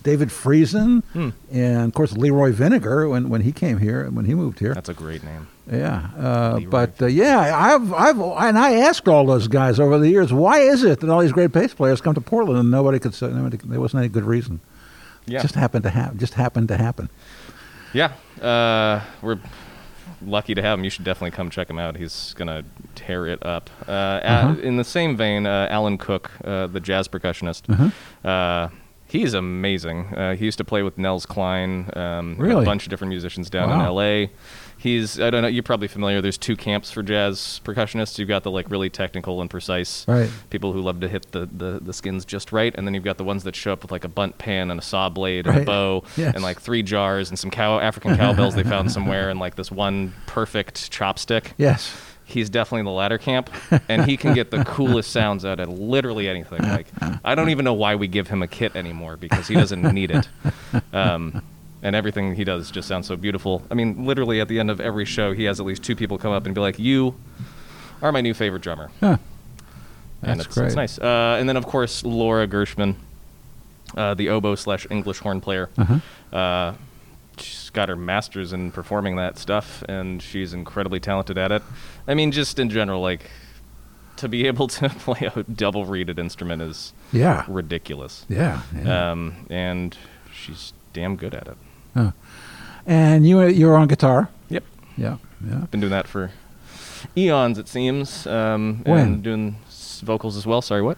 David 0.04 0.30
Friesen, 0.30 1.04
Hmm. 1.14 1.30
and 1.52 1.86
of 1.86 1.94
course 1.94 2.12
Leroy 2.14 2.52
Vinnegar 2.52 3.10
when, 3.10 3.30
when 3.30 3.42
he 3.42 3.52
came 3.52 3.78
here 3.78 4.10
when 4.10 4.26
he 4.26 4.36
moved 4.36 4.60
here. 4.60 4.74
That's 4.74 4.90
a 4.90 4.94
great 4.94 5.24
name. 5.24 5.48
Yeah, 5.72 6.10
uh, 6.18 6.60
but 6.60 7.02
uh, 7.02 7.06
yeah, 7.06 7.56
I've 7.58 7.94
I've 7.94 8.20
and 8.20 8.60
I 8.60 8.74
asked 8.74 9.08
all 9.08 9.26
those 9.26 9.48
guys 9.48 9.80
over 9.80 9.98
the 9.98 10.10
years, 10.10 10.34
why 10.34 10.60
is 10.60 10.84
it 10.84 11.00
that 11.00 11.10
all 11.10 11.22
these 11.22 11.32
great 11.32 11.52
bass 11.54 11.74
players 11.74 12.02
come 12.02 12.14
to 12.16 12.22
Portland 12.22 12.60
and 12.60 12.70
nobody 12.70 13.00
could 13.00 13.14
say 13.14 13.28
nobody, 13.32 13.58
there 13.64 13.80
wasn't 13.80 14.00
any 14.02 14.10
good 14.10 14.26
reason. 14.26 14.60
Yeah. 15.26 15.42
Just 15.42 15.56
happened 15.56 15.84
to 15.84 15.90
happen. 15.90 16.18
Just 16.20 16.34
happened 16.34 16.68
to 16.68 16.76
happen. 16.78 17.10
Yeah, 17.94 18.12
uh, 18.42 19.00
we're 19.22 19.40
lucky 20.26 20.54
to 20.54 20.62
have 20.62 20.80
him. 20.80 20.84
You 20.84 20.90
should 20.90 21.06
definitely 21.06 21.32
come 21.32 21.50
check 21.50 21.70
him 21.70 21.80
out. 21.80 21.96
He's 21.96 22.34
gonna 22.38 22.64
tear 22.96 23.26
it 23.28 23.46
up. 23.46 23.70
Uh, 23.88 23.92
Uh-huh. 23.92 24.56
a- 24.58 24.62
in 24.62 24.76
the 24.76 24.84
same 24.84 25.16
vein, 25.16 25.46
uh, 25.46 25.68
Alan 25.70 25.98
Cook, 25.98 26.32
uh, 26.44 26.68
the 26.68 26.80
jazz 26.82 27.08
percussionist. 27.08 27.64
Uh-huh. 27.70 28.70
He's 29.14 29.36
amazing. 29.36 30.08
Uh, 30.08 30.36
he 30.36 30.46
used 30.46 30.58
to 30.58 30.64
play 30.64 30.82
with 30.82 30.98
Nels 30.98 31.28
Cline, 31.28 31.88
um, 31.96 32.36
Really? 32.40 32.64
a 32.64 32.66
bunch 32.66 32.84
of 32.86 32.90
different 32.90 33.10
musicians 33.10 33.48
down 33.48 33.70
Wow. 33.70 33.76
in 33.80 33.86
L.A. 33.86 34.32
He's 34.76 35.20
I 35.22 35.30
don't 35.30 35.44
know. 35.44 35.48
You're 35.48 35.62
probably 35.62 35.88
familiar. 35.88 36.20
There's 36.20 36.38
two 36.38 36.56
camps 36.58 36.90
for 36.92 37.04
jazz 37.04 37.62
percussionists. 37.64 38.18
You've 38.18 38.28
got 38.28 38.42
the 38.42 38.50
like 38.50 38.72
really 38.72 38.90
technical 38.90 39.40
and 39.40 39.50
precise 39.50 40.04
Right. 40.08 40.30
people 40.50 40.74
who 40.74 40.82
love 40.82 41.00
to 41.02 41.08
hit 41.08 41.32
the, 41.32 41.46
the, 41.46 41.80
the 41.80 41.94
skins 41.94 42.26
just 42.26 42.52
right, 42.52 42.74
and 42.76 42.88
then 42.88 42.94
you've 42.96 43.04
got 43.06 43.18
the 43.20 43.24
ones 43.24 43.44
that 43.44 43.56
show 43.56 43.72
up 43.72 43.84
with 43.84 43.92
like 43.92 44.04
a 44.04 44.10
bunt 44.10 44.40
pan 44.40 44.72
and 44.72 44.80
a 44.80 44.84
saw 44.84 45.10
blade 45.10 45.46
and 45.46 45.56
Right. 45.58 45.62
a 45.64 45.66
bow 45.66 46.04
Yes. 46.18 46.34
and 46.34 46.44
like 46.44 46.60
three 46.60 46.82
jars 46.84 47.30
and 47.30 47.38
some 47.38 47.52
cow 47.52 47.80
African 47.80 48.18
cowbells 48.18 48.56
they 48.56 48.64
found 48.64 48.92
somewhere 48.92 49.30
and 49.32 49.40
like 49.40 49.56
this 49.56 49.72
one 49.72 50.14
perfect 50.26 50.92
chopstick. 50.92 51.52
Yes. 51.58 51.96
He's 52.26 52.50
definitely 52.50 52.80
in 52.80 52.86
the 52.86 52.92
latter 52.92 53.18
camp, 53.18 53.50
and 53.90 54.06
he 54.06 54.18
can 54.18 54.34
get 54.34 54.50
the 54.50 54.64
coolest 54.66 55.12
sounds 55.12 55.44
out 55.46 55.60
of 55.60 55.70
literally 55.70 56.28
anything. 56.30 56.62
Like 56.62 56.88
I 57.24 57.36
don't 57.36 57.50
even 57.50 57.66
know 57.66 57.74
why 57.74 57.96
we 57.96 58.08
give 58.08 58.28
him 58.28 58.42
a 58.42 58.48
kit 58.48 58.76
anymore 58.76 59.18
because 59.18 59.48
he 59.48 59.56
doesn't 59.56 59.82
need 59.94 60.12
it. 60.12 60.28
Um, 60.94 61.44
and 61.82 61.96
everything 61.96 62.34
he 62.36 62.44
does 62.46 62.72
just 62.72 62.88
sounds 62.88 63.08
so 63.08 63.16
beautiful. 63.18 63.62
I 63.70 63.74
mean, 63.74 64.06
literally 64.06 64.40
at 64.40 64.48
the 64.48 64.58
end 64.60 64.72
of 64.72 64.80
every 64.80 65.06
show, 65.06 65.34
he 65.34 65.44
has 65.44 65.60
at 65.60 65.66
least 65.66 65.84
two 65.84 65.96
people 65.98 66.18
come 66.18 66.32
up 66.32 66.46
and 66.46 66.56
be 66.56 66.62
like, 66.62 66.80
"You 66.80 67.16
are 68.02 68.12
my 68.12 68.22
new 68.22 68.34
favorite 68.34 68.62
drummer." 68.62 68.90
Huh. 69.02 69.18
and 70.22 70.40
That's 70.40 70.48
it's, 70.48 70.56
great. 70.56 70.68
it's 70.68 70.76
nice. 70.76 70.98
Uh, 70.98 71.38
and 71.40 71.48
then 71.50 71.58
of 71.58 71.66
course 71.66 72.04
Laura 72.06 72.48
Gershman, 72.48 72.96
uh, 73.98 74.14
the 74.14 74.30
oboe 74.30 74.56
slash 74.56 74.88
English 74.90 75.20
horn 75.20 75.42
player. 75.42 75.70
Uh-huh. 75.78 76.36
Uh, 76.38 76.74
got 77.74 77.90
her 77.90 77.96
master's 77.96 78.54
in 78.54 78.72
performing 78.72 79.16
that 79.18 79.38
stuff, 79.38 79.84
and 79.90 80.22
she's 80.22 80.54
incredibly 80.54 81.00
talented 81.00 81.38
at 81.38 81.52
it. 81.52 81.64
I 82.08 82.14
mean, 82.14 82.32
just 82.32 82.60
in 82.60 82.70
general, 82.70 83.02
like 83.02 83.30
to 84.18 84.30
be 84.30 84.46
able 84.48 84.68
to 84.68 84.90
play 84.90 85.30
a 85.36 85.44
double 85.44 85.86
reeded 85.86 86.20
instrument 86.20 86.62
is 86.62 86.94
Yeah. 87.12 87.44
ridiculous. 87.48 88.26
Yeah. 88.30 88.62
yeah. 88.76 89.12
Um, 89.12 89.48
and 89.50 89.98
she's 90.32 90.74
damn 90.94 91.16
good 91.16 91.34
at 91.34 91.48
it. 91.48 92.14
and 92.86 93.28
you 93.28 93.42
you're 93.48 93.76
on 93.76 93.88
guitar. 93.88 94.30
Yep, 94.50 94.64
Yeah. 94.98 95.18
Yeah. 95.46 95.66
been 95.72 95.80
doing 95.82 95.92
that 95.92 96.08
for 96.08 96.32
eons, 97.18 97.58
it 97.58 97.68
seems. 97.68 98.26
Um, 98.28 98.82
When? 98.86 99.00
And 99.00 99.24
doing 99.24 99.56
vocals 100.04 100.38
as 100.38 100.46
well. 100.46 100.62
Sorry, 100.62 100.82
what? 100.82 100.98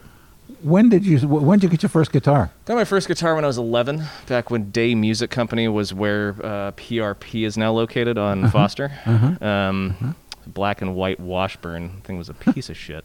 When 0.62 0.88
did 0.88 1.04
you 1.04 1.18
when 1.26 1.58
did 1.58 1.64
you 1.64 1.70
get 1.70 1.82
your 1.82 1.90
first 1.90 2.12
guitar? 2.12 2.50
Got 2.66 2.76
my 2.76 2.84
first 2.84 3.08
guitar 3.08 3.34
when 3.34 3.44
I 3.44 3.46
was 3.48 3.58
11, 3.58 4.04
back 4.26 4.50
when 4.50 4.70
Day 4.70 4.94
Music 4.94 5.30
Company 5.30 5.66
was 5.68 5.92
where 5.92 6.30
uh, 6.42 6.72
PRP 6.72 7.44
is 7.44 7.56
now 7.58 7.72
located 7.72 8.16
on 8.16 8.48
Foster. 8.50 8.92
Uh-huh. 9.04 9.44
Um, 9.46 10.14
Black 10.46 10.80
and 10.82 10.94
white 10.94 11.18
Washburn 11.18 12.00
thing 12.04 12.16
was 12.18 12.28
a 12.28 12.34
piece 12.34 12.68
of 12.70 12.76
shit. 12.76 13.04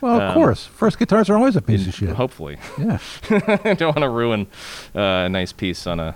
Well, 0.00 0.16
of 0.16 0.22
Um, 0.22 0.34
course. 0.34 0.64
First 0.64 0.98
guitars 0.98 1.28
are 1.28 1.36
always 1.36 1.56
a 1.56 1.60
piece 1.62 1.86
of 1.86 1.94
shit. 1.94 2.10
Hopefully, 2.10 2.56
Yeah. 2.78 2.98
I 3.30 3.74
don't 3.74 3.94
want 3.94 3.98
to 4.04 4.08
ruin 4.08 4.46
uh, 4.94 5.00
a 5.26 5.28
nice 5.28 5.52
piece 5.52 5.86
on 5.86 6.00
a 6.00 6.14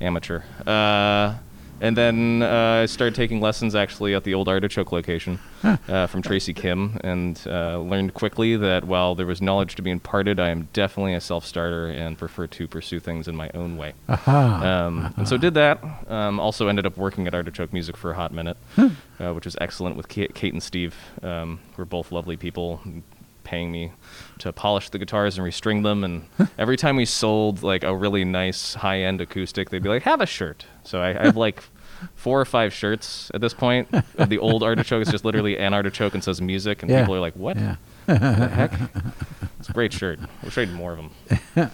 amateur. 0.00 0.42
Uh, 0.66 1.34
and 1.82 1.96
then 1.96 2.42
uh, 2.42 2.82
I 2.82 2.86
started 2.86 3.14
taking 3.14 3.40
lessons 3.40 3.74
actually 3.74 4.14
at 4.14 4.24
the 4.24 4.32
old 4.32 4.48
Artichoke 4.48 4.92
location 4.92 5.40
uh, 5.62 6.06
from 6.06 6.22
Tracy 6.22 6.54
Kim, 6.54 6.98
and 7.02 7.38
uh, 7.46 7.78
learned 7.78 8.14
quickly 8.14 8.56
that 8.56 8.84
while 8.84 9.14
there 9.14 9.26
was 9.26 9.42
knowledge 9.42 9.74
to 9.74 9.82
be 9.82 9.90
imparted, 9.90 10.40
I 10.40 10.48
am 10.50 10.68
definitely 10.72 11.14
a 11.14 11.20
self-starter 11.20 11.88
and 11.88 12.16
prefer 12.16 12.46
to 12.46 12.68
pursue 12.68 13.00
things 13.00 13.28
in 13.28 13.36
my 13.36 13.50
own 13.52 13.76
way. 13.76 13.92
Aha. 14.08 14.86
Um, 14.86 15.12
and 15.16 15.28
so 15.28 15.36
did 15.36 15.54
that. 15.54 15.82
Um, 16.08 16.40
also 16.40 16.68
ended 16.68 16.86
up 16.86 16.96
working 16.96 17.26
at 17.26 17.34
Artichoke 17.34 17.72
Music 17.72 17.96
for 17.96 18.12
a 18.12 18.14
hot 18.14 18.32
minute, 18.32 18.56
uh, 18.78 19.34
which 19.34 19.44
was 19.44 19.56
excellent 19.60 19.96
with 19.96 20.08
Kate, 20.08 20.34
Kate 20.34 20.52
and 20.52 20.62
Steve. 20.62 20.94
Um, 21.22 21.58
who 21.74 21.82
are 21.82 21.86
both 21.86 22.12
lovely 22.12 22.36
people, 22.36 22.80
paying 23.44 23.72
me 23.72 23.92
to 24.38 24.52
polish 24.52 24.88
the 24.90 24.98
guitars 24.98 25.36
and 25.36 25.46
restring 25.46 25.82
them. 25.82 26.04
And 26.04 26.26
every 26.58 26.76
time 26.76 26.96
we 26.96 27.04
sold 27.04 27.62
like 27.62 27.82
a 27.82 27.94
really 27.94 28.24
nice 28.24 28.74
high-end 28.74 29.20
acoustic, 29.20 29.70
they'd 29.70 29.82
be 29.82 29.88
like, 29.88 30.04
"Have 30.04 30.20
a 30.20 30.26
shirt." 30.26 30.66
So 30.84 31.00
I, 31.00 31.10
I 31.10 31.24
have 31.24 31.36
like 31.36 31.62
four 32.14 32.40
or 32.40 32.44
five 32.44 32.72
shirts 32.72 33.30
at 33.34 33.40
this 33.40 33.54
point. 33.54 33.88
of 34.18 34.28
the 34.28 34.38
old 34.38 34.62
Artichoke 34.62 35.02
It's 35.02 35.10
just 35.10 35.24
literally 35.24 35.58
an 35.58 35.74
artichoke 35.74 36.14
and 36.14 36.22
says 36.22 36.40
music, 36.40 36.82
and 36.82 36.90
Yeah. 36.90 37.00
people 37.00 37.14
are 37.14 37.20
like, 37.20 37.34
"What 37.34 37.56
yeah. 37.56 37.76
the 38.06 38.48
heck?" 38.48 38.72
It's 39.60 39.68
a 39.68 39.72
great 39.72 39.92
shirt. 39.92 40.18
I 40.44 40.48
had 40.48 40.72
more 40.72 40.92
of 40.92 40.98
them. 41.56 41.70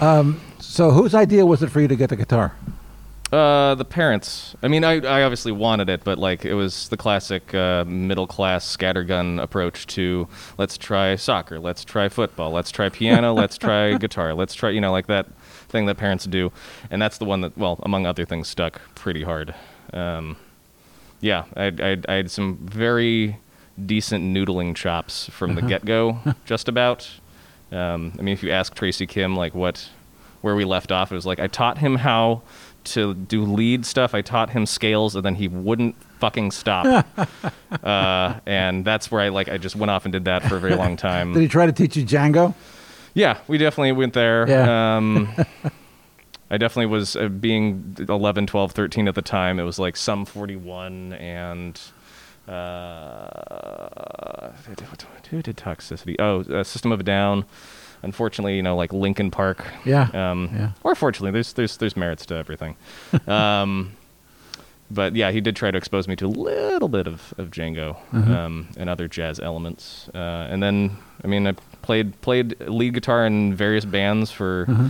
So 0.60 0.90
whose 0.90 1.14
idea 1.14 1.46
was 1.46 1.62
it 1.62 1.70
for 1.70 1.80
you 1.80 1.88
to 1.88 1.94
get 1.96 2.10
the 2.10 2.16
guitar? 2.16 2.52
Uh, 3.32 3.74
the 3.74 3.84
parents. 3.84 4.54
I 4.62 4.68
mean, 4.68 4.84
I, 4.84 4.94
I 5.00 5.22
obviously 5.22 5.50
wanted 5.52 5.88
it, 5.88 6.04
but 6.04 6.18
like 6.18 6.44
it 6.44 6.54
was 6.54 6.88
the 6.88 6.96
classic 6.96 7.54
uh, 7.54 7.84
middle 7.84 8.26
class 8.26 8.76
scattergun 8.76 9.40
approach 9.42 9.86
to 9.88 10.28
let's 10.58 10.76
try 10.76 11.16
soccer, 11.16 11.58
let's 11.58 11.84
try 11.84 12.08
football, 12.08 12.50
let's 12.52 12.70
try 12.70 12.88
piano, 12.90 13.32
let's 13.32 13.56
try 13.56 13.96
guitar, 13.98 14.34
let's 14.34 14.54
try 14.54 14.70
you 14.70 14.80
know 14.80 14.92
like 14.92 15.06
that 15.06 15.26
thing 15.74 15.86
that 15.86 15.96
parents 15.96 16.24
do, 16.24 16.52
and 16.88 17.02
that's 17.02 17.18
the 17.18 17.24
one 17.24 17.40
that 17.40 17.58
well 17.58 17.80
among 17.82 18.06
other 18.06 18.24
things 18.24 18.48
stuck 18.48 18.80
pretty 18.94 19.24
hard. 19.24 19.54
Um, 19.92 20.36
yeah, 21.20 21.44
I, 21.56 21.64
I, 21.66 21.96
I 22.08 22.14
had 22.14 22.30
some 22.30 22.56
very 22.62 23.38
decent 23.84 24.22
noodling 24.24 24.76
chops 24.76 25.28
from 25.30 25.56
the 25.56 25.62
get 25.62 25.84
go, 25.84 26.18
just 26.44 26.68
about. 26.68 27.10
Um, 27.72 28.12
I 28.18 28.22
mean, 28.22 28.32
if 28.32 28.42
you 28.42 28.52
ask 28.52 28.72
Tracy 28.74 29.06
Kim, 29.06 29.34
like 29.34 29.54
what, 29.54 29.88
where 30.42 30.54
we 30.54 30.64
left 30.64 30.92
off, 30.92 31.10
it 31.10 31.16
was 31.16 31.26
like 31.26 31.40
I 31.40 31.48
taught 31.48 31.78
him 31.78 31.96
how 31.96 32.42
to 32.84 33.14
do 33.14 33.42
lead 33.42 33.84
stuff. 33.84 34.14
I 34.14 34.22
taught 34.22 34.50
him 34.50 34.66
scales, 34.66 35.16
and 35.16 35.24
then 35.24 35.34
he 35.34 35.48
wouldn't 35.48 35.96
fucking 36.20 36.52
stop. 36.52 37.06
uh, 37.82 38.40
and 38.46 38.84
that's 38.84 39.10
where 39.10 39.22
I 39.22 39.30
like 39.30 39.48
I 39.48 39.58
just 39.58 39.74
went 39.74 39.90
off 39.90 40.04
and 40.04 40.12
did 40.12 40.26
that 40.26 40.44
for 40.44 40.56
a 40.56 40.60
very 40.60 40.76
long 40.76 40.96
time. 41.08 41.32
Did 41.32 41.42
he 41.42 41.48
try 41.48 41.66
to 41.66 41.72
teach 41.72 41.96
you 41.96 42.04
Django? 42.04 42.54
Yeah, 43.14 43.38
we 43.48 43.58
definitely 43.58 43.92
went 43.92 44.12
there. 44.12 44.48
Yeah. 44.48 44.96
Um, 44.96 45.28
I 46.50 46.58
definitely 46.58 46.86
was 46.86 47.16
uh, 47.16 47.28
being 47.28 47.96
11, 48.08 48.46
12, 48.46 48.72
13 48.72 49.08
at 49.08 49.14
the 49.14 49.22
time. 49.22 49.58
It 49.58 49.64
was 49.64 49.78
like 49.78 49.96
some 49.96 50.24
41 50.24 51.14
and 51.14 51.80
uh, 52.48 54.50
who 55.30 55.42
did 55.42 55.56
Toxicity? 55.56 56.16
Oh, 56.18 56.40
uh, 56.42 56.64
System 56.64 56.92
of 56.92 57.00
a 57.00 57.02
Down. 57.02 57.44
Unfortunately, 58.02 58.56
you 58.56 58.62
know, 58.62 58.76
like 58.76 58.92
Linkin 58.92 59.30
Park. 59.30 59.64
Yeah. 59.84 60.08
Um, 60.12 60.50
Yeah. 60.52 60.70
Or 60.82 60.94
fortunately, 60.94 61.30
there's 61.32 61.54
there's 61.54 61.76
there's 61.78 61.96
merits 61.96 62.26
to 62.26 62.34
everything. 62.34 62.76
um, 63.26 63.92
but 64.90 65.16
yeah, 65.16 65.30
he 65.30 65.40
did 65.40 65.56
try 65.56 65.70
to 65.70 65.78
expose 65.78 66.06
me 66.06 66.14
to 66.16 66.26
a 66.26 66.28
little 66.28 66.88
bit 66.88 67.06
of, 67.06 67.32
of 67.38 67.50
Django 67.50 67.96
Uh-huh. 68.12 68.34
um, 68.34 68.68
and 68.76 68.90
other 68.90 69.08
jazz 69.08 69.40
elements. 69.40 70.10
Uh, 70.14 70.46
and 70.50 70.62
then, 70.62 70.98
I 71.24 71.26
mean, 71.26 71.46
I 71.46 71.54
played 71.84 72.08
played 72.22 72.48
lead 72.68 72.92
guitar 72.94 73.26
in 73.26 73.54
various 73.54 73.84
bands 73.84 74.30
for 74.30 74.66
Uh-huh. 74.68 74.88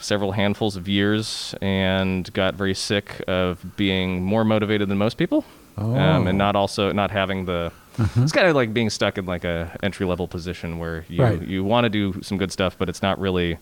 several 0.00 0.32
handfuls 0.32 0.76
of 0.76 0.86
years, 0.88 1.54
and 1.62 2.32
got 2.32 2.54
very 2.54 2.74
sick 2.74 3.06
of 3.26 3.64
being 3.76 4.22
more 4.22 4.44
motivated 4.44 4.88
than 4.90 4.98
most 4.98 5.16
people, 5.16 5.44
um, 5.76 5.84
Oh. 5.84 5.94
Uh-huh. 5.96 6.28
and 6.28 6.38
not 6.38 6.54
also 6.56 6.92
not 6.92 7.10
having 7.10 7.46
the. 7.46 7.70
It's 8.16 8.30
kind 8.32 8.46
of 8.46 8.54
like 8.54 8.72
being 8.72 8.90
stuck 8.90 9.18
in 9.18 9.26
like 9.26 9.42
a 9.44 9.76
entry 9.82 10.06
level 10.06 10.28
position 10.28 10.78
where 10.78 11.04
you 11.08 11.20
Right. 11.22 11.42
you 11.54 11.64
want 11.64 11.84
to 11.84 11.90
do 11.90 12.20
some 12.22 12.38
good 12.38 12.52
stuff, 12.52 12.76
but 12.78 12.88
it's 12.88 13.02
not 13.02 13.18
really 13.18 13.58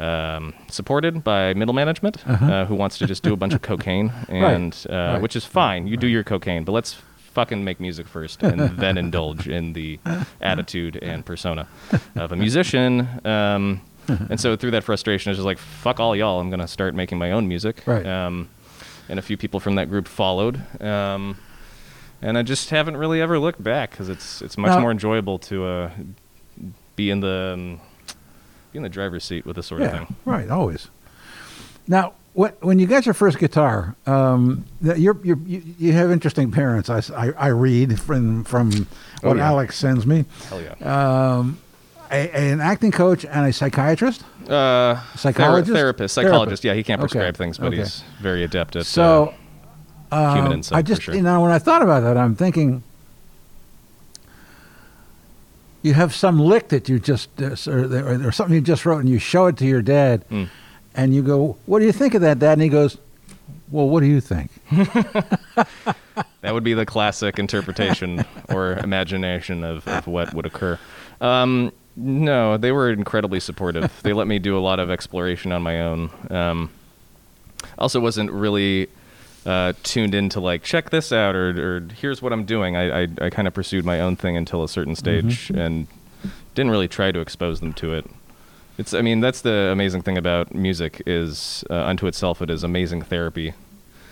um, 0.00 0.54
supported 0.68 1.22
by 1.22 1.52
middle 1.54 1.74
management 1.74 2.16
uh 2.26 2.64
who 2.64 2.74
wants 2.74 2.96
to 2.98 3.06
just 3.06 3.22
do 3.22 3.32
a 3.32 3.36
bunch 3.36 3.54
of 3.54 3.60
cocaine, 3.70 4.10
and 4.28 4.72
uh, 4.88 4.94
Right. 4.94 5.22
which 5.22 5.36
is 5.36 5.44
fine. 5.44 5.86
You 5.86 5.96
do 5.96 6.06
your 6.06 6.24
cocaine, 6.24 6.64
but 6.64 6.72
let's 6.72 6.96
fucking 7.34 7.62
make 7.64 7.80
music 7.80 8.06
first, 8.08 8.42
and 8.42 8.60
then 8.78 8.98
indulge 9.04 9.48
in 9.48 9.72
the 9.72 9.98
attitude 10.40 10.96
and 11.02 11.24
persona 11.24 11.66
of 12.16 12.32
a 12.32 12.36
musician. 12.36 13.08
Um, 13.24 13.82
and 14.08 14.40
so 14.40 14.56
through 14.56 14.72
that 14.72 14.84
frustration, 14.84 15.30
I 15.30 15.32
was 15.32 15.38
just 15.38 15.46
like, 15.46 15.58
"Fuck 15.58 16.00
all 16.00 16.16
y'all! 16.16 16.40
I'm 16.40 16.50
gonna 16.50 16.66
start 16.68 16.94
making 16.94 17.18
my 17.18 17.32
own 17.32 17.46
music." 17.48 17.82
Right. 17.86 18.04
Um, 18.06 18.48
and 19.08 19.18
a 19.18 19.22
few 19.22 19.36
people 19.36 19.60
from 19.60 19.74
that 19.76 19.88
group 19.88 20.06
followed. 20.08 20.60
Um, 20.82 21.36
and 22.22 22.36
I 22.36 22.42
just 22.42 22.70
haven't 22.70 22.96
really 22.96 23.20
ever 23.20 23.38
looked 23.38 23.62
back 23.62 23.90
because 23.90 24.08
it's 24.08 24.42
it's 24.42 24.58
much 24.58 24.70
Now- 24.70 24.80
more 24.80 24.90
enjoyable 24.90 25.38
to 25.40 25.64
uh, 25.64 25.90
be 26.96 27.10
in 27.10 27.20
the 27.20 27.52
um, 27.54 27.80
be 28.72 28.78
in 28.78 28.82
the 28.82 28.88
driver's 28.88 29.24
seat 29.24 29.46
with 29.46 29.56
this 29.56 29.66
sort 29.66 29.82
of 29.82 29.90
thing. 29.90 30.16
Right. 30.24 30.48
Always. 30.50 30.88
Now, 31.90 32.12
what, 32.34 32.62
when 32.62 32.78
you 32.78 32.86
got 32.86 33.04
your 33.04 33.14
first 33.14 33.38
guitar, 33.40 33.96
um, 34.06 34.64
you're, 34.80 35.18
you're, 35.24 35.38
you 35.44 35.62
you 35.78 35.92
have 35.92 36.12
interesting 36.12 36.52
parents. 36.52 36.88
I 36.88 37.32
I 37.36 37.48
read 37.48 38.00
from 38.00 38.44
from 38.44 38.86
Oh, 39.24 39.28
what 39.28 39.36
yeah. 39.36 39.46
Alex 39.48 39.76
sends 39.76 40.06
me. 40.06 40.24
Hell 40.48 40.62
yeah. 40.62 41.36
Um, 41.36 41.58
a, 42.10 42.30
an 42.30 42.60
acting 42.60 42.92
coach 42.92 43.24
and 43.24 43.46
a 43.46 43.52
psychiatrist. 43.52 44.22
Uh, 44.48 45.00
Psychologist? 45.16 45.70
thera- 45.70 45.74
therapist, 45.74 45.74
Therapist. 45.74 46.14
psychologist. 46.14 46.64
Yeah, 46.64 46.74
he 46.74 46.82
can't 46.84 47.00
Okay. 47.00 47.10
prescribe 47.10 47.36
things, 47.36 47.58
but 47.58 47.66
Okay. 47.68 47.78
he's 47.78 48.02
very 48.22 48.44
adept 48.44 48.76
at. 48.76 48.86
So, 48.86 49.34
uh, 50.12 50.34
human 50.34 50.52
um, 50.52 50.58
insight. 50.58 50.78
I 50.78 50.82
for 50.82 50.86
just 50.86 51.02
sure. 51.02 51.14
you 51.16 51.22
know 51.22 51.40
when 51.40 51.50
I 51.50 51.58
thought 51.58 51.82
about 51.82 52.02
that, 52.04 52.16
I'm 52.16 52.36
thinking 52.36 52.82
you 55.82 55.94
have 55.94 56.14
some 56.14 56.38
lick 56.38 56.68
that 56.68 56.88
you 56.88 56.98
just 57.00 57.28
uh, 57.42 57.56
or, 57.70 57.84
or, 57.84 58.28
or 58.28 58.32
something 58.32 58.54
you 58.54 58.60
just 58.60 58.86
wrote, 58.86 58.98
and 59.00 59.08
you 59.08 59.18
show 59.18 59.46
it 59.46 59.56
to 59.58 59.66
your 59.66 59.82
dad, 59.82 60.24
Mm. 60.30 60.48
And 61.00 61.14
you 61.14 61.22
go, 61.22 61.56
"What 61.66 61.78
do 61.80 61.86
you 61.86 61.92
think 61.92 62.14
of 62.14 62.20
that, 62.22 62.38
Dad?" 62.38 62.52
And 62.54 62.62
he 62.62 62.68
goes, 62.68 62.98
Well, 63.70 63.88
what 63.88 64.00
do 64.00 64.06
you 64.06 64.20
think? 64.20 64.50
That 66.42 66.54
would 66.54 66.64
be 66.64 66.74
the 66.74 66.86
classic 66.86 67.38
interpretation 67.38 68.24
or 68.48 68.72
imagination 68.78 69.62
of, 69.62 69.86
of 69.86 70.06
what 70.06 70.32
would 70.32 70.46
occur. 70.46 70.78
Um, 71.20 71.70
no, 71.96 72.56
they 72.56 72.72
were 72.72 72.90
incredibly 72.90 73.40
supportive. 73.40 73.92
they 74.02 74.12
let 74.14 74.26
me 74.26 74.38
do 74.38 74.56
a 74.56 74.60
lot 74.60 74.80
of 74.80 74.90
exploration 74.90 75.52
on 75.52 75.62
my 75.62 75.80
own. 75.82 76.10
Um, 76.30 76.70
also, 77.78 78.00
wasn't 78.00 78.30
really 78.30 78.88
uh, 79.44 79.74
tuned 79.82 80.14
into 80.14 80.40
like 80.40 80.62
check 80.62 80.90
this 80.90 81.12
out 81.12 81.34
or, 81.34 81.76
or 81.76 81.80
here's 81.94 82.22
what 82.22 82.32
I'm 82.32 82.44
doing. 82.44 82.74
I 82.76 83.02
I, 83.02 83.08
I 83.20 83.30
kind 83.30 83.46
of 83.46 83.52
pursued 83.52 83.84
my 83.84 84.00
own 84.00 84.16
thing 84.16 84.36
until 84.36 84.62
a 84.62 84.68
certain 84.68 84.96
stage 84.96 85.50
and 85.50 85.86
didn't 86.54 86.70
really 86.70 86.88
try 86.88 87.12
to 87.12 87.20
expose 87.20 87.60
them 87.60 87.74
to 87.74 87.92
it. 87.94 88.06
It's 88.80 88.94
I 88.94 89.02
mean 89.02 89.20
that's 89.20 89.42
the 89.42 89.68
amazing 89.70 90.00
thing 90.00 90.16
about 90.16 90.54
music 90.54 91.02
is 91.04 91.62
uh, 91.68 91.84
unto 91.84 92.06
itself 92.06 92.40
it 92.40 92.48
is 92.48 92.64
amazing 92.64 93.02
therapy. 93.02 93.52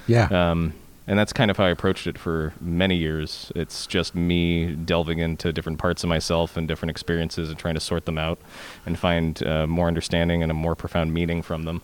Yeah. 0.07 0.27
Um, 0.27 0.75
and 1.07 1.19
that's 1.19 1.33
kind 1.33 1.51
of 1.51 1.57
how 1.57 1.65
I 1.65 1.71
approached 1.71 2.07
it 2.07 2.19
for 2.19 2.53
many 2.61 2.95
years. 2.95 3.51
It's 3.55 3.87
just 3.87 4.15
me 4.15 4.75
delving 4.75 5.21
into 5.21 5.55
different 5.55 5.79
parts 5.79 6.05
of 6.05 6.11
myself 6.11 6.59
and 6.59 6.69
different 6.69 6.91
experiences 6.91 7.49
and 7.49 7.59
trying 7.59 7.77
to 7.77 7.81
sort 7.81 8.05
them 8.05 8.19
out 8.19 8.39
and 8.85 8.99
find 8.99 9.43
uh, 9.43 9.67
more 9.67 9.89
understanding 9.89 10.43
and 10.43 10.53
a 10.53 10.55
more 10.55 10.75
profound 10.75 11.15
meaning 11.15 11.41
from 11.41 11.63
them. 11.63 11.81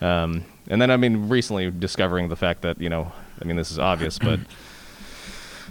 Um, 0.00 0.44
and 0.68 0.80
then, 0.80 0.92
I 0.92 0.96
mean, 0.96 1.28
recently 1.28 1.68
discovering 1.68 2.28
the 2.28 2.36
fact 2.36 2.62
that, 2.62 2.80
you 2.80 2.88
know, 2.88 3.10
I 3.42 3.44
mean, 3.44 3.56
this 3.56 3.72
is 3.72 3.80
obvious, 3.80 4.20
but 4.20 4.38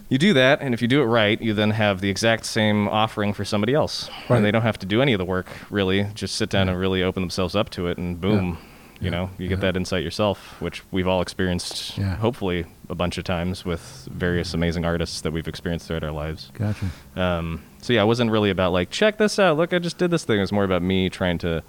you 0.10 0.18
do 0.18 0.34
that, 0.34 0.62
and 0.62 0.74
if 0.74 0.82
you 0.82 0.88
do 0.88 1.02
it 1.02 1.06
right, 1.06 1.42
you 1.42 1.54
then 1.54 1.72
have 1.72 2.02
the 2.02 2.10
exact 2.10 2.46
same 2.46 2.88
offering 2.88 3.34
for 3.34 3.44
somebody 3.46 3.74
else. 3.74 4.10
Right. 4.30 4.38
And 4.38 4.46
they 4.46 4.52
don't 4.52 4.62
have 4.62 4.78
to 4.80 4.86
do 4.86 5.02
any 5.02 5.14
of 5.14 5.18
the 5.18 5.26
work, 5.26 5.48
really. 5.70 6.04
Just 6.14 6.36
sit 6.36 6.50
down 6.50 6.70
and 6.70 6.78
really 6.80 7.02
open 7.02 7.22
themselves 7.24 7.56
up 7.56 7.70
to 7.72 7.88
it, 7.88 7.98
and 7.98 8.20
boom, 8.22 8.58
Yeah. 9.00 9.06
you 9.06 9.10
know, 9.12 9.30
you 9.40 9.48
get 9.48 9.60
that 9.62 9.76
insight 9.76 10.04
yourself, 10.04 10.56
which 10.62 10.84
we've 10.92 11.08
all 11.08 11.22
experienced, 11.22 11.98
Yeah. 11.98 12.16
hopefully, 12.18 12.66
a 12.90 12.96
bunch 12.96 13.18
of 13.18 13.24
times 13.24 13.66
with 13.66 14.08
various 14.12 14.54
amazing 14.54 14.86
artists 14.86 15.22
that 15.22 15.32
we've 15.32 15.48
experienced 15.48 15.88
throughout 15.88 16.04
our 16.04 16.12
lives. 16.12 16.52
Gotcha. 16.54 16.86
Um, 17.16 17.64
so 17.82 17.94
yeah, 17.94 18.04
it 18.04 18.06
wasn't 18.06 18.30
really 18.30 18.50
about 18.52 18.72
like 18.72 18.92
check 18.92 19.18
this 19.18 19.40
out. 19.40 19.58
Look, 19.58 19.74
I 19.74 19.80
just 19.80 19.98
did 19.98 20.12
this 20.12 20.24
thing. 20.26 20.38
It 20.38 20.42
was 20.42 20.52
more 20.52 20.64
about 20.66 20.82
me 20.84 21.10
trying 21.10 21.38
to 21.40 21.64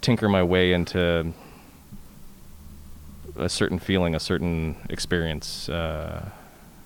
tinker 0.00 0.28
my 0.28 0.42
way 0.42 0.72
into 0.72 1.32
a 3.36 3.48
certain 3.48 3.78
feeling, 3.78 4.14
a 4.14 4.20
certain 4.20 4.76
experience, 4.90 5.68
uh, 5.68 6.28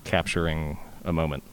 capturing 0.03 0.77
a 1.03 1.13
moment. 1.13 1.43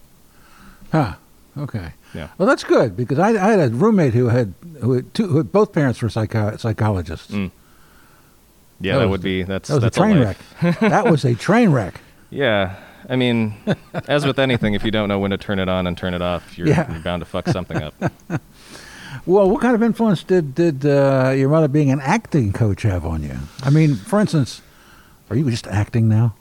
Huh. 0.93 1.15
Okay. 1.59 1.93
Yeah. 2.15 2.29
Well, 2.39 2.49
that's 2.49 2.65
good 2.65 2.97
because 2.97 3.19
I, 3.19 3.31
I 3.31 3.51
had 3.51 3.61
a 3.61 3.69
roommate 3.75 4.15
who 4.15 4.29
had 4.29 4.55
who 4.81 4.93
had 4.93 5.13
two, 5.15 5.27
who 5.27 5.37
had 5.39 5.53
both 5.53 5.73
parents 5.73 6.01
were 6.03 6.09
psycho- 6.09 6.57
psychologists. 6.57 7.31
Mm. 7.33 7.51
Yeah, 8.81 8.95
That 8.95 8.99
that, 9.01 9.09
would 9.11 9.23
be 9.23 9.43
that's 9.43 9.69
that 9.69 9.75
was 9.75 9.83
that's 9.83 9.97
a 9.97 10.01
train 10.01 10.21
life. 10.23 10.55
wreck. 10.63 10.81
that 10.81 11.11
was 11.11 11.25
a 11.25 11.35
train 11.35 11.71
wreck. 11.71 12.01
Yeah. 12.33 12.77
I 13.09 13.17
mean, 13.17 13.55
as 14.07 14.25
with 14.25 14.39
anything, 14.39 14.75
if 14.75 14.85
you 14.85 14.93
don't 14.93 15.09
know 15.09 15.19
when 15.19 15.33
to 15.33 15.37
turn 15.37 15.59
it 15.59 15.69
on 15.69 15.89
and 15.89 15.99
turn 15.99 16.15
it 16.15 16.23
off, 16.23 16.57
you're, 16.57 16.69
Yeah. 16.69 16.89
you're 16.93 17.01
bound 17.03 17.21
to 17.23 17.27
fuck 17.27 17.49
something 17.49 17.83
up. 17.83 17.95
Well, 19.27 19.51
what 19.51 19.61
kind 19.61 19.75
of 19.75 19.83
influence 19.83 20.23
did 20.23 20.55
did 20.55 20.87
uh, 20.87 21.33
your 21.37 21.49
mother 21.49 21.67
being 21.69 21.91
an 21.91 22.01
acting 22.01 22.53
coach 22.53 22.83
have 22.83 23.05
on 23.05 23.23
you? 23.25 23.37
I 23.65 23.71
mean, 23.71 23.97
for 23.97 24.21
instance, 24.21 24.63
are 25.29 25.37
you 25.37 25.51
just 25.51 25.67
acting 25.67 26.09
now? 26.09 26.35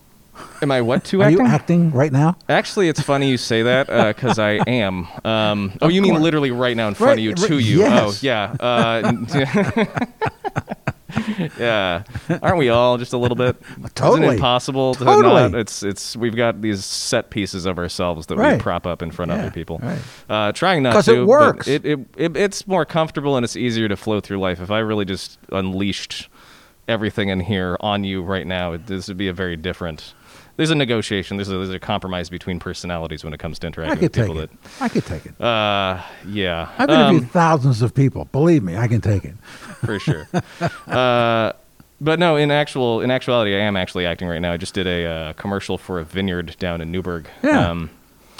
Am 0.61 0.71
I 0.71 0.81
what 0.81 1.03
to 1.05 1.21
Are 1.21 1.25
acting? 1.25 1.39
you 1.39 1.45
acting 1.45 1.91
right 1.91 2.11
now? 2.11 2.37
Actually, 2.49 2.89
it's 2.89 2.99
funny 3.01 3.29
you 3.29 3.37
say 3.37 3.61
that 3.63 3.87
because 4.15 4.37
I 4.39 4.51
am. 4.67 5.07
Um, 5.23 5.71
oh, 5.81 5.85
Of 5.87 5.91
you 5.91 6.01
mean 6.01 6.11
course. 6.13 6.23
literally 6.23 6.51
right 6.51 6.75
now 6.75 6.87
in 6.89 6.93
front 6.95 7.09
Right, 7.11 7.17
of 7.19 7.23
you, 7.23 7.29
right, 7.31 7.47
to 7.47 7.59
you? 7.59 7.79
yes. 7.79 8.01
Oh, 8.03 8.19
yeah. 8.21 8.55
Uh, 8.59 9.13
yeah. 11.57 12.03
Aren't 12.41 12.57
we 12.57 12.69
all 12.69 12.97
just 12.97 13.13
a 13.13 13.17
little 13.17 13.35
bit? 13.37 13.55
Totally. 13.95 14.19
Isn't 14.21 14.23
it 14.31 14.35
impossible 14.35 14.95
to 14.95 15.05
Totally. 15.05 15.33
not? 15.51 15.55
It's 15.55 15.81
it's 15.81 16.15
we've 16.15 16.35
got 16.35 16.61
these 16.61 16.85
set 16.85 17.29
pieces 17.29 17.65
of 17.65 17.77
ourselves 17.77 18.27
that 18.27 18.37
Right. 18.37 18.53
we 18.53 18.59
prop 18.59 18.85
up 18.85 19.01
in 19.01 19.11
front 19.11 19.31
of 19.31 19.37
Yeah, 19.37 19.43
other 19.45 19.51
people. 19.51 19.79
right. 19.81 19.99
Uh, 20.29 20.51
trying 20.51 20.83
not 20.83 20.93
'Cause 20.93 21.05
to. 21.05 21.13
it 21.13 21.17
but 21.21 21.27
works. 21.27 21.67
It, 21.67 21.85
it, 21.85 21.99
it 22.17 22.37
it's 22.37 22.67
more 22.67 22.85
comfortable 22.85 23.35
and 23.37 23.43
it's 23.43 23.55
easier 23.55 23.87
to 23.87 23.95
flow 23.97 24.19
through 24.19 24.39
life. 24.39 24.59
If 24.61 24.71
I 24.71 24.79
really 24.79 25.05
just 25.05 25.39
unleashed 25.51 26.29
everything 26.87 27.29
in 27.29 27.39
here 27.39 27.77
on 27.81 28.03
you 28.03 28.21
right 28.21 28.45
now, 28.47 28.73
it, 28.73 28.85
this 28.87 29.07
would 29.07 29.17
be 29.17 29.27
a 29.27 29.33
very 29.33 29.55
different. 29.55 30.13
There's 30.59 30.71
a 30.71 30.75
negotiation. 30.75 31.37
There's 31.37 31.47
a, 31.47 31.53
there's 31.53 31.69
a 31.69 31.79
compromise 31.79 32.29
between 32.29 32.59
personalities 32.59 33.23
when 33.23 33.31
it 33.33 33.39
comes 33.39 33.59
to 33.59 33.67
I 33.67 33.69
interacting 33.69 33.95
could 33.99 34.01
with 34.01 34.11
take 34.13 34.25
people. 34.27 34.41
it. 34.41 34.51
I 34.81 34.89
could 34.89 35.05
take 35.05 35.25
it. 35.25 35.39
Uh, 35.41 36.01
yeah, 36.27 36.69
I've 36.77 36.89
interviewed 36.89 37.23
Um, 37.23 37.29
thousands 37.29 37.81
of 37.81 37.95
people. 37.95 38.25
Believe 38.25 38.61
me, 38.61 38.75
I 38.75 38.89
can 38.89 38.99
take 38.99 39.23
it. 39.23 39.35
for 39.85 39.97
sure. 39.99 40.27
uh, 40.85 41.53
but 42.01 42.19
no, 42.19 42.35
in 42.35 42.51
actual 42.51 42.99
in 42.99 43.09
actuality, 43.09 43.55
I 43.55 43.59
am 43.59 43.77
actually 43.77 44.05
acting 44.05 44.27
right 44.27 44.41
now. 44.41 44.51
I 44.51 44.57
just 44.57 44.73
did 44.73 44.85
a 44.85 45.05
uh, 45.05 45.33
commercial 45.33 45.77
for 45.77 45.97
a 46.01 46.03
vineyard 46.03 46.57
down 46.59 46.81
in 46.81 46.91
Newberg. 46.91 47.27
Yeah. 47.41 47.69
Um, 47.69 47.89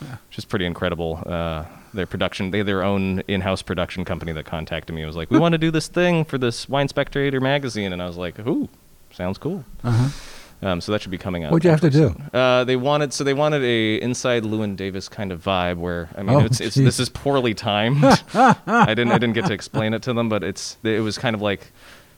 which 0.02 0.38
is 0.38 0.44
pretty 0.44 0.66
incredible. 0.66 1.24
Uh, 1.26 1.64
their 1.94 2.06
production, 2.06 2.52
they 2.52 2.64
their 2.64 2.84
own 2.84 3.22
in-house 3.30 3.62
production 3.62 4.04
company 4.04 4.34
that 4.34 4.46
contacted 4.46 4.94
me. 4.94 5.04
It 5.04 5.06
was 5.06 5.16
like, 5.16 5.32
we 5.32 5.40
want 5.46 5.54
to 5.54 5.58
do 5.58 5.72
this 5.72 5.88
thing 5.88 6.26
for 6.26 6.38
this 6.38 6.68
Wine 6.68 6.90
Spectator 6.90 7.40
magazine, 7.40 7.94
and 7.94 8.02
I 8.02 8.08
was 8.08 8.18
like, 8.18 8.38
ooh, 8.40 8.68
sounds 9.12 9.38
cool. 9.38 9.64
Uh-huh. 9.86 10.10
Um, 10.62 10.82
so 10.82 10.92
that 10.92 11.02
should 11.02 11.12
be 11.12 11.18
coming 11.18 11.46
out. 11.46 11.52
What'd 11.52 11.64
you 11.64 11.70
have 11.72 11.82
to 11.82 11.90
do? 11.90 12.16
Uh, 12.34 12.66
they 12.66 12.76
wanted 12.76 13.14
so 13.14 13.24
they 13.24 13.34
wanted 13.34 13.64
a 13.64 13.96
inside 14.02 14.44
Llewyn 14.44 14.76
Davis 14.76 15.08
kind 15.08 15.32
of 15.32 15.42
vibe 15.44 15.78
where 15.78 16.10
I 16.18 16.24
mean 16.24 16.36
Oh, 16.36 16.40
it's, 16.46 16.60
it's 16.60 16.76
this 16.76 17.00
is 17.00 17.08
poorly 17.08 17.54
timed. 17.54 18.04
I 18.34 18.86
didn't 18.88 19.12
I 19.12 19.18
didn't 19.18 19.34
get 19.36 19.46
to 19.46 19.54
explain 19.54 19.94
it 19.94 20.02
to 20.04 20.14
them, 20.14 20.28
but 20.28 20.44
it's 20.44 20.78
it 20.84 21.02
was 21.02 21.18
kind 21.18 21.34
of 21.34 21.42
like 21.42 21.72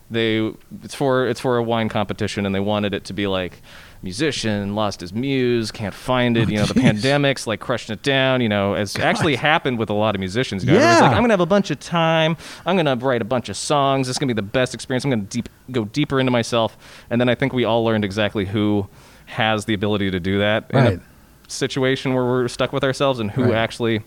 they 0.09 0.51
it's 0.83 0.95
for 0.95 1.27
it's 1.27 1.39
for 1.39 1.57
a 1.57 1.63
wine 1.63 1.87
competition 1.87 2.45
and 2.45 2.53
they 2.55 2.59
wanted 2.59 2.93
it 2.93 3.05
to 3.05 3.13
be 3.13 3.27
like 3.27 3.61
musician 4.03 4.73
lost 4.73 4.99
his 5.01 5.13
muse 5.13 5.71
can't 5.71 5.93
find 5.93 6.35
it 6.35 6.47
Oh, 6.47 6.51
you 6.51 6.57
know 6.57 6.65
the 6.65 6.73
pandemic's 6.73 7.45
like 7.45 7.59
crushing 7.59 7.93
it 7.93 8.01
down 8.01 8.41
you 8.41 8.49
know 8.49 8.73
as 8.73 8.95
actually 8.97 9.35
happened 9.35 9.77
with 9.77 9.89
a 9.89 9.93
lot 9.93 10.15
of 10.15 10.19
musicians 10.19 10.63
you 10.65 10.71
know, 10.71 10.79
Yeah. 10.79 11.01
like 11.01 11.11
i'm 11.11 11.21
gonna 11.21 11.33
have 11.33 11.39
a 11.39 11.45
bunch 11.45 11.69
of 11.69 11.79
time 11.79 12.35
i'm 12.65 12.75
gonna 12.75 12.95
write 12.95 13.21
a 13.21 13.25
bunch 13.25 13.47
of 13.49 13.57
songs 13.57 14.09
it's 14.09 14.17
gonna 14.17 14.33
be 14.33 14.35
the 14.35 14.41
best 14.41 14.73
experience 14.73 15.03
i'm 15.03 15.11
gonna 15.11 15.21
deep, 15.23 15.49
go 15.69 15.85
deeper 15.85 16.19
into 16.19 16.31
myself 16.31 16.77
and 17.11 17.21
then 17.21 17.29
i 17.29 17.35
think 17.35 17.53
we 17.53 17.63
all 17.63 17.83
learned 17.83 18.03
exactly 18.03 18.45
who 18.45 18.87
has 19.27 19.65
the 19.65 19.73
ability 19.73 20.09
to 20.11 20.19
do 20.19 20.39
that 20.39 20.65
in 20.71 20.77
Right. 20.77 20.99
a 20.99 21.51
situation 21.51 22.13
where 22.13 22.23
we're 22.25 22.47
stuck 22.47 22.73
with 22.73 22.83
ourselves 22.83 23.19
and 23.19 23.29
who 23.31 23.43
Right. 23.43 23.53
actually 23.55 24.01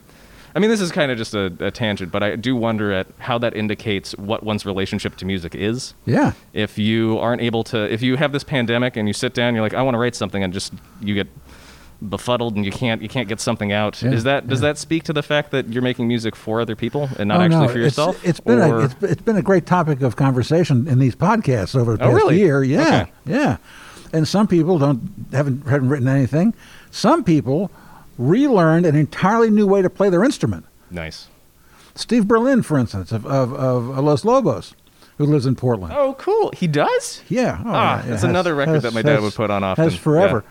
I 0.55 0.61
mean, 0.61 0.71
this 0.71 0.81
is 0.81 0.93
kind 0.93 1.11
of 1.11 1.19
just 1.19 1.35
a, 1.35 1.47
a 1.59 1.71
tangent, 1.71 2.13
but 2.13 2.23
I 2.23 2.37
do 2.37 2.55
wonder 2.55 2.93
at 2.93 3.09
how 3.19 3.39
that 3.39 3.57
indicates 3.57 4.13
what 4.17 4.45
one's 4.45 4.65
relationship 4.65 5.17
to 5.17 5.25
music 5.25 5.55
is. 5.55 5.95
Yeah. 6.07 6.33
If 6.53 6.79
you 6.79 7.19
aren't 7.19 7.43
able 7.43 7.65
to, 7.65 7.93
if 7.93 8.03
you 8.03 8.17
have 8.17 8.31
this 8.33 8.45
pandemic 8.45 8.97
and 8.97 9.09
you 9.09 9.15
sit 9.15 9.35
down, 9.35 9.55
you're 9.55 9.63
like, 9.65 9.75
I 9.75 9.83
want 9.83 9.95
to 9.95 9.99
write 9.99 10.15
something, 10.15 10.43
and 10.45 10.53
just 10.53 10.73
you 11.01 11.15
get 11.15 11.27
befuddled 12.03 12.55
and 12.55 12.67
you 12.67 12.73
can't 12.73 13.01
you 13.01 13.09
can't 13.09 13.29
get 13.29 13.41
something 13.41 13.73
out. 13.73 14.03
Yeah, 14.03 14.11
is 14.13 14.25
that 14.25 14.47
does 14.47 14.61
yeah. 14.61 14.69
that 14.69 14.79
speak 14.79 15.05
to 15.05 15.13
the 15.13 15.23
fact 15.23 15.53
that 15.53 15.69
you're 15.73 15.83
making 15.83 16.07
music 16.07 16.37
for 16.37 16.61
other 16.61 16.77
people 16.77 17.09
and 17.19 17.29
not 17.29 17.39
Oh, 17.41 17.45
actually 17.45 17.61
no, 17.67 17.69
for 17.69 17.79
it's- 17.79 17.85
yourself? 17.97 18.25
it's 18.27 18.41
been 18.41 18.59
a, 18.61 18.79
it's, 18.81 18.95
it's 19.03 19.23
been 19.23 19.37
a 19.37 19.43
great 19.43 19.65
topic 19.65 20.03
of 20.03 20.15
conversation 20.17 20.87
in 20.87 20.99
these 20.99 21.17
podcasts 21.17 21.75
over 21.75 21.97
the 21.97 22.05
Oh, 22.05 22.09
past 22.11 22.17
really? 22.17 22.39
year. 22.39 22.63
Yeah, 22.63 22.81
Okay. 23.03 23.13
yeah. 23.27 23.57
And 24.13 24.29
some 24.29 24.47
people 24.47 24.79
don't 24.79 25.01
haven't 25.33 25.67
haven't 25.67 25.89
written 25.89 26.07
anything. 26.09 26.55
Some 26.91 27.25
people 27.25 27.71
relearned 28.19 28.87
an 28.87 28.95
entirely 28.97 29.51
new 29.51 29.67
way 29.67 29.83
to 29.83 29.91
play 29.91 30.09
their 30.11 30.25
instrument. 30.25 30.65
nice. 30.91 31.29
Steve 31.97 32.27
Berlin, 32.27 32.63
for 32.63 32.77
instance, 32.77 33.13
of 33.13 33.25
of, 33.25 33.53
of 33.55 33.99
Los 34.05 34.25
Lobos, 34.25 34.75
who 35.17 35.27
lives 35.27 35.47
in 35.47 35.55
Portland. 35.55 35.95
Oh, 35.97 36.15
cool. 36.19 36.51
He 36.57 36.67
does. 36.67 37.23
Yeah. 37.29 37.59
Oh, 37.65 37.71
Ah, 37.71 37.73
yeah, 37.73 37.97
that's 37.99 38.09
has- 38.23 38.25
another 38.25 38.53
record 38.57 38.75
has- 38.75 38.83
that 38.83 38.95
my 38.95 39.03
dad 39.03 39.13
has- 39.13 39.23
would 39.23 39.35
put 39.35 39.49
on 39.51 39.63
often. 39.63 39.85
Has 39.85 39.95
forever. 39.97 40.43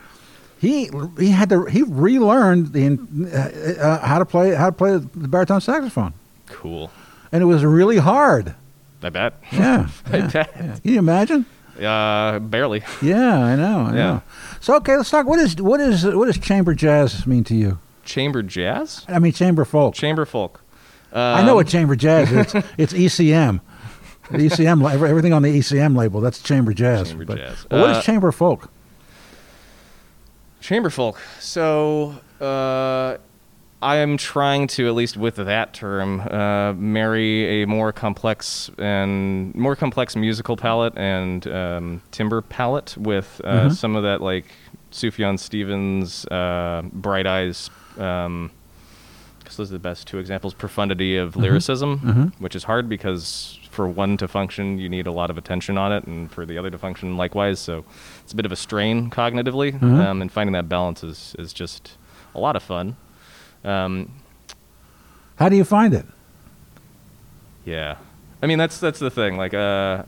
He 0.58 0.88
he 1.18 1.28
had 1.28 1.50
to 1.50 1.64
he 1.66 1.82
relearned 1.82 2.72
the 2.72 2.86
uh, 3.30 3.86
uh, 3.86 4.06
how 4.06 4.18
to 4.18 4.24
play 4.24 4.54
how 4.54 4.66
to 4.66 4.72
play 4.72 4.92
the 4.96 5.28
baritone 5.28 5.60
saxophone, 5.60 6.14
Cool. 6.46 6.90
and 7.30 7.42
it 7.42 7.46
was 7.46 7.62
really 7.62 7.98
hard. 7.98 8.54
I 9.02 9.10
bet. 9.10 9.34
Yeah. 9.52 9.88
I 10.06 10.16
yeah, 10.16 10.26
bet. 10.28 10.50
yeah. 10.56 10.76
Can 10.82 10.92
you 10.92 10.98
imagine? 10.98 11.44
Uh, 11.78 12.38
barely. 12.38 12.82
Yeah, 13.02 13.38
I 13.38 13.56
know. 13.56 13.80
I 13.80 13.90
Yeah. 13.90 13.92
know. 13.94 14.22
So 14.64 14.76
okay, 14.76 14.96
let's 14.96 15.10
talk. 15.10 15.26
What 15.26 15.38
is 15.40 15.60
what 15.60 15.78
is 15.78 16.06
what 16.06 16.24
does 16.24 16.38
chamber 16.38 16.72
jazz 16.72 17.26
mean 17.26 17.44
to 17.44 17.54
you? 17.54 17.80
Chamber 18.02 18.42
jazz. 18.42 19.04
I 19.08 19.18
mean 19.18 19.32
chamber 19.34 19.66
folk. 19.66 19.92
Chamber 19.94 20.24
folk. 20.24 20.62
I 21.12 21.42
know 21.42 21.50
Um, 21.50 21.56
what 21.56 21.68
chamber 21.68 21.94
jazz 21.94 22.32
is. 22.32 22.54
It's 22.78 22.94
ECM. 22.94 23.60
The 24.30 24.38
ECM, 24.38 24.90
everything 24.90 25.34
on 25.34 25.42
the 25.42 25.50
ECM 25.58 25.94
label, 25.94 26.22
that's 26.22 26.42
chamber 26.42 26.72
jazz. 26.72 27.10
Chamber 27.10 27.26
but, 27.26 27.36
jazz. 27.36 27.66
but 27.68 27.78
what 27.78 27.90
Uh, 27.90 27.98
is 27.98 28.04
chamber 28.06 28.32
folk? 28.32 28.70
Chamber 30.62 30.88
folk. 30.88 31.20
So 31.40 32.14
uh, 32.40 33.18
I 33.84 33.96
am 33.96 34.16
trying 34.16 34.66
to, 34.68 34.88
at 34.88 34.94
least 34.94 35.16
with 35.18 35.36
that 35.36 35.74
term, 35.74 36.20
uh, 36.20 36.72
marry 36.72 37.62
a 37.62 37.66
more 37.66 37.92
complex 37.92 38.70
and 38.78 39.54
more 39.54 39.76
complex 39.76 40.16
musical 40.16 40.56
palette 40.56 40.96
and 40.96 41.46
um, 41.46 42.02
timbre 42.10 42.40
palette 42.40 42.96
with 42.96 43.40
uh, 43.44 43.66
Mhm. 43.68 43.72
some 43.74 43.94
of 43.94 44.02
that 44.04 44.22
like 44.22 44.46
Sufjan 44.90 45.38
Stevens, 45.38 46.24
uh, 46.28 46.82
Bright 46.92 47.26
Eyes. 47.26 47.68
Um, 47.98 48.50
'cause 49.44 49.58
those 49.58 49.70
are 49.70 49.74
the 49.74 49.78
best 49.90 50.06
two 50.06 50.16
examples. 50.18 50.54
Profundity 50.54 51.18
of 51.18 51.36
lyricism, 51.36 51.98
Mhm. 51.98 52.32
which 52.40 52.56
is 52.56 52.64
hard 52.64 52.88
because 52.88 53.58
for 53.70 53.86
one 53.86 54.16
to 54.16 54.26
function, 54.26 54.78
you 54.78 54.88
need 54.88 55.06
a 55.06 55.12
lot 55.12 55.28
of 55.28 55.36
attention 55.36 55.76
on 55.76 55.92
it, 55.92 56.04
and 56.04 56.30
for 56.32 56.46
the 56.46 56.56
other 56.56 56.70
to 56.70 56.78
function 56.78 57.18
likewise. 57.18 57.58
So 57.60 57.84
it's 58.22 58.32
a 58.32 58.36
bit 58.36 58.46
of 58.46 58.52
a 58.52 58.56
strain 58.56 59.10
cognitively, 59.10 59.78
Mhm. 59.78 60.00
um, 60.06 60.22
and 60.22 60.32
finding 60.32 60.54
that 60.54 60.70
balance 60.70 61.04
is 61.04 61.36
is 61.38 61.52
just 61.52 61.98
a 62.34 62.40
lot 62.40 62.56
of 62.56 62.62
fun. 62.62 62.96
Um, 63.64 64.10
How 65.36 65.48
do 65.48 65.56
you 65.56 65.64
find 65.64 65.94
it? 65.94 66.06
yeah, 67.64 67.96
I 68.42 68.46
mean 68.46 68.58
that's 68.58 68.78
that's 68.78 68.98
the 68.98 69.10
thing. 69.10 69.36
Like, 69.36 69.54
uh, 69.54 70.02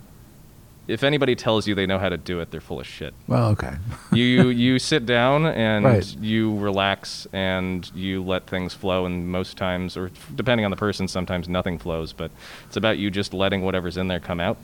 if 0.88 1.02
anybody 1.02 1.34
tells 1.34 1.66
you 1.66 1.74
they 1.74 1.86
know 1.86 1.98
how 1.98 2.08
to 2.10 2.16
do 2.16 2.38
it, 2.40 2.50
they're 2.50 2.60
full 2.60 2.78
of 2.80 2.86
shit. 2.86 3.14
Well, 3.26 3.48
okay. 3.50 3.74
you 4.12 4.48
you 4.50 4.78
sit 4.78 5.06
down 5.06 5.46
and 5.46 5.84
Right. 5.84 6.16
you 6.20 6.56
relax 6.58 7.26
and 7.32 7.90
you 7.94 8.22
let 8.22 8.46
things 8.46 8.74
flow 8.74 9.06
and 9.06 9.28
most 9.28 9.56
times 9.56 9.96
or 9.96 10.10
depending 10.34 10.64
on 10.64 10.70
the 10.70 10.76
person 10.76 11.08
sometimes 11.08 11.48
nothing 11.48 11.78
flows 11.78 12.12
but 12.12 12.30
it's 12.66 12.76
about 12.76 12.98
you 12.98 13.10
just 13.10 13.32
letting 13.34 13.62
whatever's 13.62 13.96
in 13.96 14.06
there 14.08 14.20
come 14.20 14.38
out 14.38 14.58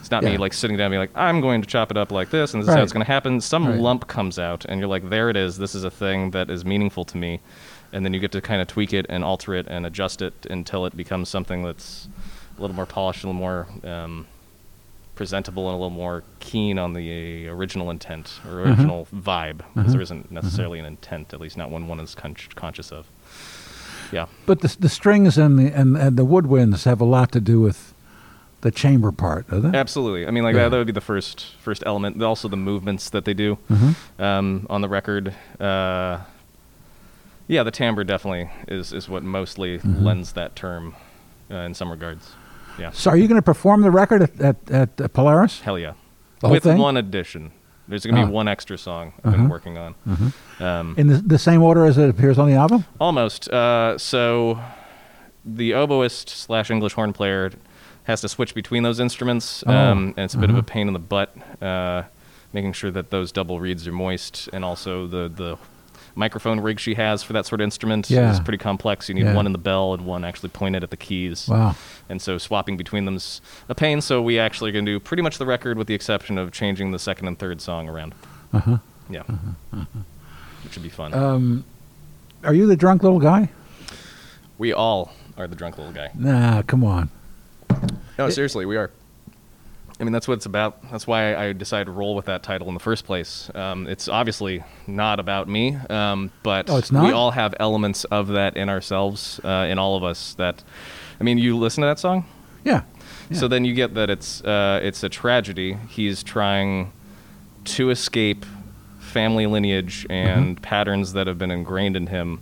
it's 0.00 0.10
not 0.10 0.22
me 0.22 0.36
like 0.36 0.52
sitting 0.52 0.76
down 0.76 0.86
and 0.86 0.92
being 0.92 1.00
like 1.00 1.10
i'm 1.14 1.40
going 1.40 1.62
to 1.62 1.66
chop 1.68 1.90
it 1.90 1.96
up 1.96 2.12
like 2.12 2.28
this 2.30 2.52
and 2.52 2.62
this 2.62 2.68
is 2.68 2.74
how 2.74 2.82
it's 2.82 2.92
going 2.92 3.04
to 3.04 3.10
happen 3.10 3.40
some 3.40 3.66
Right. 3.66 3.78
lump 3.80 4.06
comes 4.06 4.38
out 4.38 4.64
and 4.66 4.78
you're 4.80 4.88
like 4.88 5.08
there 5.08 5.30
it 5.30 5.36
is 5.36 5.56
this 5.56 5.74
is 5.74 5.82
a 5.84 5.90
thing 5.90 6.30
that 6.32 6.50
is 6.50 6.62
meaningful 6.64 7.04
to 7.06 7.16
me 7.16 7.40
and 7.94 8.04
then 8.04 8.12
you 8.12 8.20
get 8.20 8.32
to 8.32 8.40
kind 8.42 8.60
of 8.60 8.68
tweak 8.68 8.92
it 8.92 9.06
and 9.08 9.24
alter 9.24 9.54
it 9.54 9.66
and 9.68 9.86
adjust 9.86 10.20
it 10.20 10.34
until 10.50 10.84
it 10.84 10.94
becomes 10.96 11.28
something 11.30 11.62
that's 11.62 12.08
a 12.58 12.60
little 12.60 12.76
more 12.76 12.86
polished 12.86 13.24
a 13.24 13.26
little 13.26 13.40
more 13.40 13.66
um, 13.84 14.26
presentable 15.14 15.68
and 15.68 15.74
a 15.74 15.78
little 15.78 15.90
more 15.90 16.22
keen 16.40 16.78
on 16.78 16.92
the 16.92 17.48
original 17.48 17.88
intent 17.90 18.40
or 18.48 18.60
original 18.62 19.06
vibe 19.14 19.60
because 19.74 19.92
there 19.92 20.02
isn't 20.02 20.30
necessarily 20.30 20.78
an 20.78 20.84
intent 20.84 21.32
at 21.32 21.40
least 21.40 21.56
not 21.56 21.70
one 21.70 21.86
one 21.88 22.00
is 22.00 22.14
con- 22.14 22.36
conscious 22.56 22.90
of. 22.92 23.06
Yeah. 24.12 24.26
But 24.46 24.60
the 24.60 24.76
the 24.78 24.88
strings 24.88 25.38
and 25.38 25.58
the 25.58 25.68
and, 25.72 25.96
and 25.96 26.16
the 26.16 26.26
woodwinds 26.26 26.84
have 26.84 27.00
a 27.00 27.04
lot 27.04 27.32
to 27.32 27.40
do 27.40 27.60
with 27.60 27.94
the 28.60 28.70
chamber 28.70 29.12
part, 29.12 29.48
doesn't 29.50 29.74
it? 29.74 29.78
absolutely. 29.78 30.26
I 30.26 30.30
mean 30.30 30.42
like 30.42 30.54
Yeah. 30.54 30.64
that, 30.64 30.68
that 30.70 30.78
would 30.78 30.86
be 30.86 30.92
the 30.92 31.00
first 31.00 31.54
first 31.60 31.82
element 31.86 32.20
also 32.22 32.48
the 32.48 32.56
movements 32.56 33.10
that 33.10 33.24
they 33.24 33.34
do. 33.34 33.58
Um, 34.18 34.66
on 34.70 34.80
the 34.80 34.88
record 34.88 35.34
uh, 35.60 36.18
yeah 37.48 37.62
the 37.62 37.70
timbre 37.70 38.04
definitely 38.04 38.50
is 38.68 38.92
is 38.92 39.08
what 39.08 39.22
mostly 39.22 39.78
Mm-hmm. 39.78 40.04
lends 40.04 40.32
that 40.32 40.54
term 40.56 40.94
uh, 41.50 41.56
in 41.56 41.74
some 41.74 41.90
regards 41.90 42.32
yeah 42.78 42.90
So, 42.90 43.10
are 43.10 43.16
you 43.16 43.28
going 43.28 43.38
to 43.38 43.42
perform 43.44 43.82
the 43.82 43.90
record 43.90 44.22
at 44.22 44.40
at, 44.40 44.70
at 44.70 45.00
uh, 45.00 45.08
Polaris? 45.08 45.60
hell 45.60 45.78
yeah 45.78 45.92
The 46.40 46.48
with 46.48 46.64
one 46.66 46.96
addition 46.96 47.52
there's 47.86 48.04
going 48.06 48.14
to 48.16 48.22
be 48.22 48.28
Ah. 48.32 48.40
one 48.40 48.48
extra 48.48 48.78
song 48.78 49.12
i've 49.24 49.26
Uh-huh. 49.34 49.36
been 49.42 49.48
working 49.50 49.76
on 49.78 49.94
um, 50.60 50.94
In 50.96 51.06
the, 51.08 51.16
the 51.18 51.38
same 51.38 51.62
order 51.62 51.84
as 51.84 51.98
it 51.98 52.08
appears 52.08 52.38
on 52.38 52.48
the 52.48 52.54
album? 52.56 52.84
Almost. 52.98 53.48
Uh, 53.50 53.98
so 53.98 54.58
the 55.44 55.72
oboist 55.72 56.28
slash 56.30 56.70
English 56.70 56.94
horn 56.94 57.12
player 57.12 57.50
has 58.04 58.20
to 58.22 58.28
switch 58.28 58.54
between 58.54 58.82
those 58.82 59.00
instruments, 59.00 59.62
Oh, 59.66 59.72
um, 59.74 60.14
and 60.16 60.24
it's 60.24 60.34
a 60.34 60.38
bit 60.38 60.48
of 60.50 60.56
a 60.56 60.60
uh-huh. 60.60 60.66
pain 60.74 60.86
in 60.88 60.94
the 60.94 60.98
butt, 61.14 61.34
uh, 61.62 62.02
making 62.54 62.72
sure 62.72 62.90
that 62.90 63.10
those 63.10 63.32
double 63.32 63.60
reeds 63.60 63.86
are 63.86 63.92
moist, 63.92 64.48
and 64.54 64.64
also 64.64 65.06
the 65.06 65.28
the 65.34 65.56
microphone 66.16 66.60
rig 66.60 66.78
she 66.78 66.94
has 66.94 67.22
for 67.22 67.32
that 67.32 67.44
sort 67.46 67.60
of 67.60 67.64
instrument 67.64 68.08
Yeah. 68.08 68.32
is 68.32 68.40
pretty 68.40 68.58
complex. 68.58 69.08
You 69.08 69.14
need 69.14 69.24
Yeah. 69.24 69.34
one 69.34 69.46
in 69.46 69.52
the 69.52 69.58
bell 69.58 69.94
and 69.94 70.04
one 70.06 70.24
actually 70.24 70.50
pointed 70.50 70.82
at 70.84 70.90
the 70.90 70.96
keys. 70.96 71.48
Wow. 71.48 71.74
And 72.08 72.22
so 72.22 72.38
swapping 72.38 72.76
between 72.76 73.04
them's 73.04 73.40
a 73.68 73.74
pain. 73.74 74.00
So 74.00 74.22
we 74.22 74.38
actually 74.38 74.70
are 74.70 74.72
going 74.72 74.86
to 74.86 74.92
do 74.92 75.00
pretty 75.00 75.22
much 75.22 75.38
the 75.38 75.46
record 75.46 75.76
with 75.78 75.86
the 75.88 75.94
exception 75.94 76.38
of 76.38 76.52
changing 76.52 76.92
the 76.92 76.98
second 76.98 77.26
and 77.28 77.38
third 77.38 77.60
song 77.60 77.88
around. 77.88 78.14
Uh-huh. 78.52 78.78
Yeah. 79.10 79.22
Which 80.62 80.72
should 80.72 80.82
be 80.82 80.88
fun. 80.88 81.12
Um, 81.14 81.64
are 82.44 82.54
you 82.54 82.66
the 82.66 82.76
drunk 82.76 83.02
little 83.02 83.18
guy? 83.20 83.50
we 84.56 84.72
all 84.72 85.12
are 85.36 85.48
the 85.48 85.56
drunk 85.56 85.76
little 85.78 85.92
guy. 85.92 86.10
Nah, 86.14 86.62
come 86.62 86.84
on. 86.84 87.10
No, 88.18 88.30
seriously, 88.30 88.64
we 88.64 88.76
are. 88.76 88.90
I 90.00 90.04
mean, 90.04 90.12
that's 90.12 90.26
what 90.26 90.34
it's 90.34 90.46
about. 90.46 90.90
That's 90.90 91.06
why 91.06 91.36
I 91.36 91.52
decided 91.52 91.84
to 91.86 91.92
roll 91.92 92.16
with 92.16 92.24
that 92.26 92.42
title 92.42 92.66
in 92.68 92.74
the 92.74 92.80
first 92.80 93.04
place. 93.06 93.48
Um, 93.54 93.86
it's 93.86 94.08
obviously 94.08 94.64
not 94.88 95.20
about 95.20 95.48
me, 95.48 95.76
um, 95.88 96.32
but 96.42 96.68
Oh, 96.68 96.80
we 96.90 97.12
all 97.12 97.30
have 97.30 97.54
elements 97.60 98.02
of 98.04 98.28
that 98.28 98.56
in 98.56 98.68
ourselves, 98.68 99.40
uh, 99.44 99.66
in 99.70 99.78
all 99.78 99.96
of 99.96 100.02
us. 100.02 100.34
That, 100.34 100.64
I 101.20 101.24
mean, 101.24 101.38
you 101.38 101.56
listen 101.56 101.82
to 101.82 101.86
that 101.86 102.00
song, 102.00 102.24
Yeah. 102.64 102.82
so 103.32 103.46
then 103.46 103.64
you 103.64 103.72
get 103.72 103.94
that 103.94 104.10
it's 104.10 104.42
uh, 104.42 104.80
it's 104.82 105.04
a 105.04 105.08
tragedy. 105.08 105.76
He's 105.88 106.24
trying 106.24 106.92
to 107.66 107.90
escape 107.90 108.44
family 108.98 109.46
lineage 109.46 110.06
and 110.10 110.60
patterns 110.60 111.12
that 111.12 111.28
have 111.28 111.38
been 111.38 111.52
ingrained 111.52 111.96
in 111.96 112.08
him, 112.08 112.40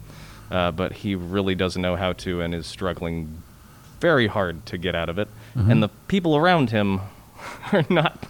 uh, 0.50 0.70
but 0.70 0.92
he 0.94 1.14
really 1.14 1.54
doesn't 1.54 1.82
know 1.82 1.96
how 1.96 2.14
to 2.14 2.40
and 2.40 2.54
is 2.54 2.66
struggling 2.66 3.42
very 4.00 4.26
hard 4.26 4.64
to 4.66 4.78
get 4.78 4.94
out 4.94 5.10
of 5.10 5.18
it. 5.18 5.28
And 5.54 5.82
the 5.82 5.90
people 6.08 6.34
around 6.34 6.70
him 6.70 7.00
are 7.72 7.84
not. 7.88 8.26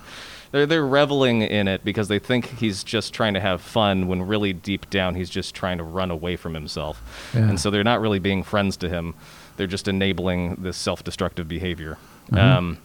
They're, 0.51 0.67
they're 0.67 0.87
reveling 0.87 1.43
in 1.43 1.67
it 1.67 1.85
because 1.85 2.09
they 2.09 2.19
think 2.19 2.47
he's 2.59 2.85
just 2.85 3.15
trying 3.15 3.35
to 3.35 3.41
have 3.41 3.61
fun 3.63 4.07
when 4.07 4.23
really 4.23 4.53
deep 4.53 4.91
down 4.91 5.15
he's 5.15 5.31
just 5.31 5.55
trying 5.55 5.79
to 5.79 5.85
run 5.85 6.11
away 6.11 6.37
from 6.37 6.55
himself. 6.55 7.31
Yeah. 7.35 7.49
And 7.49 7.61
so 7.61 7.71
they're 7.71 7.83
not 7.83 8.01
really 8.01 8.19
being 8.19 8.43
friends 8.43 8.77
to 8.79 8.89
him. 8.89 9.15
They're 9.57 9.67
just 9.67 9.89
enabling 9.89 10.57
this 10.57 10.77
self 10.77 11.03
destructive 11.03 11.49
behavior. 11.49 11.99
Um, 12.33 12.79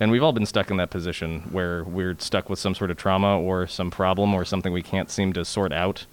and 0.00 0.10
we've 0.10 0.22
all 0.22 0.32
been 0.32 0.46
stuck 0.46 0.70
in 0.70 0.76
that 0.76 0.90
position 0.90 1.40
where 1.50 1.82
we're 1.84 2.16
stuck 2.18 2.48
with 2.48 2.58
some 2.58 2.74
sort 2.74 2.90
of 2.90 2.96
trauma 2.96 3.40
or 3.40 3.66
some 3.66 3.90
problem 3.90 4.34
or 4.34 4.44
something 4.44 4.72
we 4.72 4.82
can't 4.82 5.10
seem 5.10 5.32
to 5.32 5.44
sort 5.44 5.72
out. 5.72 6.06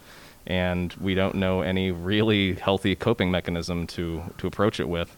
And 0.48 0.94
we 0.94 1.16
don't 1.16 1.36
know 1.36 1.62
any 1.62 1.92
really 1.92 2.56
healthy 2.56 2.96
coping 2.96 3.32
mechanism 3.32 3.88
to, 3.88 4.24
to 4.38 4.48
approach 4.48 4.80
it 4.80 4.90
with. 4.90 5.16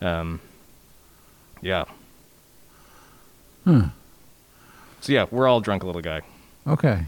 Um, 0.00 0.40
yeah. 1.60 1.84
Hmm. 3.64 3.84
So, 5.00 5.12
yeah, 5.12 5.26
we're 5.30 5.48
all 5.48 5.60
drunk 5.60 5.82
a 5.82 5.86
little 5.86 6.02
guy. 6.02 6.22
Okay. 6.66 7.04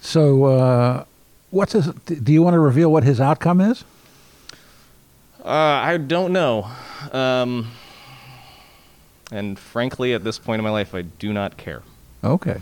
So, 0.00 0.44
uh, 0.44 1.04
what's 1.50 1.72
his? 1.72 1.86
Do 1.86 2.32
you 2.32 2.42
want 2.42 2.54
to 2.54 2.58
reveal 2.58 2.90
what 2.92 3.04
his 3.04 3.20
outcome 3.20 3.60
is? 3.60 3.84
Uh, 5.44 5.48
I 5.48 5.98
don't 5.98 6.32
know. 6.32 6.70
Um, 7.12 7.70
and 9.30 9.58
frankly, 9.58 10.14
at 10.14 10.24
this 10.24 10.38
point 10.38 10.60
in 10.60 10.64
my 10.64 10.70
life, 10.70 10.94
I 10.94 11.02
do 11.02 11.32
not 11.32 11.56
care. 11.56 11.82
Okay. 12.22 12.60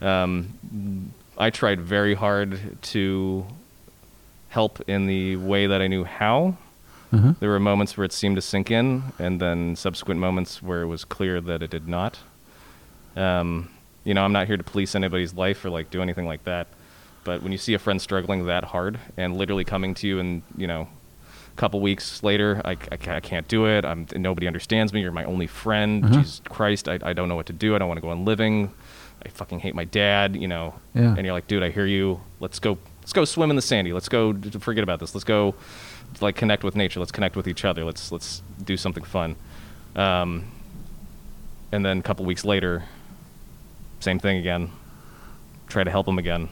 Um, 0.00 1.12
I 1.36 1.50
tried 1.50 1.80
very 1.80 2.14
hard 2.14 2.80
to 2.82 3.44
help 4.48 4.80
in 4.88 5.06
the 5.06 5.36
way 5.36 5.66
that 5.66 5.82
I 5.82 5.86
knew 5.86 6.04
how. 6.04 6.56
Uh-huh. 7.12 7.34
There 7.40 7.50
were 7.50 7.60
moments 7.60 7.96
where 7.96 8.04
it 8.04 8.12
seemed 8.12 8.36
to 8.36 8.42
sink 8.42 8.70
in, 8.70 9.02
and 9.18 9.40
then 9.40 9.76
subsequent 9.76 10.20
moments 10.20 10.62
where 10.62 10.82
it 10.82 10.86
was 10.86 11.04
clear 11.04 11.40
that 11.40 11.62
it 11.62 11.70
did 11.70 11.86
not. 11.88 12.18
Um, 13.16 13.70
you 14.04 14.14
know, 14.14 14.24
I'm 14.24 14.32
not 14.32 14.46
here 14.46 14.56
to 14.56 14.62
police 14.62 14.94
anybody's 14.94 15.34
life 15.34 15.64
or 15.64 15.70
like 15.70 15.90
do 15.90 16.02
anything 16.02 16.26
like 16.26 16.44
that. 16.44 16.66
But 17.24 17.42
when 17.42 17.52
you 17.52 17.58
see 17.58 17.74
a 17.74 17.78
friend 17.78 18.00
struggling 18.00 18.46
that 18.46 18.64
hard 18.64 18.98
and 19.16 19.36
literally 19.36 19.64
coming 19.64 19.94
to 19.94 20.06
you, 20.06 20.18
and 20.18 20.42
you 20.56 20.66
know, 20.66 20.88
a 21.52 21.56
couple 21.56 21.80
weeks 21.80 22.22
later, 22.22 22.60
I, 22.64 22.72
I, 22.92 23.16
I 23.16 23.20
can't 23.20 23.48
do 23.48 23.66
it. 23.66 23.84
I'm 23.84 24.06
nobody 24.14 24.46
understands 24.46 24.92
me. 24.92 25.00
You're 25.00 25.12
my 25.12 25.24
only 25.24 25.46
friend. 25.46 26.04
Uh-huh. 26.04 26.14
Jesus 26.16 26.42
Christ, 26.48 26.88
I, 26.88 26.98
I 27.02 27.12
don't 27.14 27.28
know 27.28 27.36
what 27.36 27.46
to 27.46 27.52
do. 27.54 27.74
I 27.74 27.78
don't 27.78 27.88
want 27.88 27.98
to 27.98 28.02
go 28.02 28.10
on 28.10 28.24
living. 28.24 28.72
I 29.24 29.28
fucking 29.30 29.60
hate 29.60 29.74
my 29.74 29.84
dad. 29.84 30.36
You 30.36 30.48
know. 30.48 30.74
Yeah. 30.94 31.14
And 31.16 31.24
you're 31.24 31.32
like, 31.32 31.46
dude, 31.46 31.62
I 31.62 31.70
hear 31.70 31.86
you. 31.86 32.20
Let's 32.40 32.58
go. 32.58 32.76
Let's 33.00 33.14
go 33.14 33.24
swim 33.24 33.50
in 33.50 33.56
the 33.56 33.62
sandy. 33.62 33.92
Let's 33.94 34.08
go. 34.08 34.34
Forget 34.60 34.84
about 34.84 35.00
this. 35.00 35.14
Let's 35.14 35.24
go. 35.24 35.54
Like 36.20 36.36
connect 36.36 36.62
with 36.62 36.76
nature. 36.76 37.00
Let's 37.00 37.12
connect 37.12 37.36
with 37.36 37.48
each 37.48 37.64
other. 37.64 37.84
Let's 37.84 38.12
let's 38.12 38.42
do 38.62 38.76
something 38.76 39.02
fun. 39.02 39.36
Um, 39.96 40.44
and 41.72 41.84
then 41.84 41.98
a 41.98 42.02
couple 42.02 42.24
weeks 42.26 42.44
later, 42.44 42.84
same 44.04 44.18
thing 44.20 44.36
again. 44.38 44.70
Try 45.66 45.82
to 45.84 45.90
help 45.90 46.06
him 46.06 46.18
again. 46.18 46.48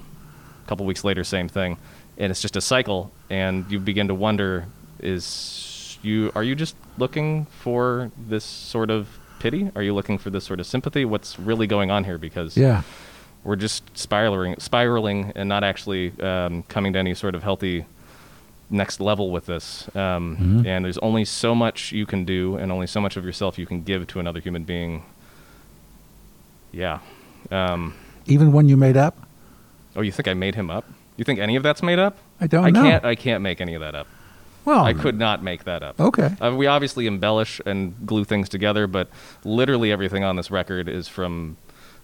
A 0.64 0.68
couple 0.68 0.86
weeks 0.86 1.04
later, 1.04 1.22
same 1.24 1.48
thing, 1.48 1.76
and 2.18 2.30
it's 2.30 2.40
just 2.42 2.56
a 2.56 2.60
cycle. 2.60 3.12
And 3.30 3.70
you 3.70 3.78
begin 3.78 4.08
to 4.08 4.14
wonder: 4.14 4.66
Is 5.00 5.98
you 6.02 6.32
are 6.34 6.42
you 6.42 6.54
just 6.54 6.74
looking 6.98 7.46
for 7.62 8.10
this 8.28 8.44
sort 8.44 8.90
of 8.90 9.06
pity? 9.38 9.70
Are 9.76 9.82
you 9.82 9.94
looking 9.94 10.18
for 10.18 10.30
this 10.30 10.44
sort 10.44 10.60
of 10.60 10.66
sympathy? 10.66 11.04
What's 11.04 11.38
really 11.38 11.66
going 11.66 11.90
on 11.90 12.04
here? 12.04 12.18
Because 12.18 12.56
Yeah. 12.56 12.82
we're 13.44 13.56
just 13.56 13.82
spiraling, 13.96 14.54
spiraling, 14.58 15.32
and 15.34 15.48
not 15.48 15.62
actually 15.64 16.12
um, 16.20 16.62
coming 16.68 16.92
to 16.94 16.98
any 16.98 17.14
sort 17.14 17.34
of 17.34 17.42
healthy 17.42 17.84
next 18.70 19.00
level 19.00 19.30
with 19.30 19.46
this. 19.46 19.88
Um, 19.94 20.36
Mhm. 20.36 20.66
And 20.66 20.84
there's 20.84 20.98
only 20.98 21.24
so 21.24 21.54
much 21.54 21.92
you 21.92 22.06
can 22.06 22.24
do, 22.24 22.56
and 22.56 22.70
only 22.72 22.86
so 22.86 23.00
much 23.00 23.16
of 23.18 23.24
yourself 23.24 23.58
you 23.58 23.66
can 23.66 23.82
give 23.82 24.06
to 24.08 24.20
another 24.20 24.40
human 24.40 24.64
being. 24.64 25.02
Yeah. 26.72 26.98
Um, 27.50 27.94
Even 28.26 28.52
when 28.52 28.68
you 28.68 28.76
made 28.76 28.96
up. 28.96 29.16
oh, 29.96 30.00
you 30.02 30.12
think 30.12 30.28
I 30.28 30.34
made 30.34 30.54
him 30.54 30.70
up? 30.70 30.84
You 31.16 31.24
think 31.24 31.38
any 31.38 31.56
of 31.56 31.62
that's 31.62 31.82
made 31.82 31.98
up? 31.98 32.16
I 32.40 32.46
don't 32.46 32.64
I 32.64 32.70
know. 32.70 32.82
can't. 32.82 33.04
I 33.04 33.14
can't 33.14 33.42
make 33.42 33.60
any 33.60 33.74
of 33.74 33.80
that 33.80 33.94
up. 33.94 34.06
well, 34.64 34.84
I 34.84 34.92
could 34.94 35.18
not 35.18 35.42
make 35.42 35.64
that 35.64 35.82
up. 35.82 36.00
Okay. 36.00 36.30
Uh, 36.40 36.54
we 36.56 36.66
obviously 36.66 37.06
embellish 37.06 37.60
and 37.66 37.94
glue 38.06 38.24
things 38.24 38.48
together, 38.48 38.86
but 38.86 39.08
literally 39.44 39.90
everything 39.92 40.24
on 40.24 40.36
this 40.36 40.50
record 40.50 40.88
is 40.88 41.08
from 41.08 41.56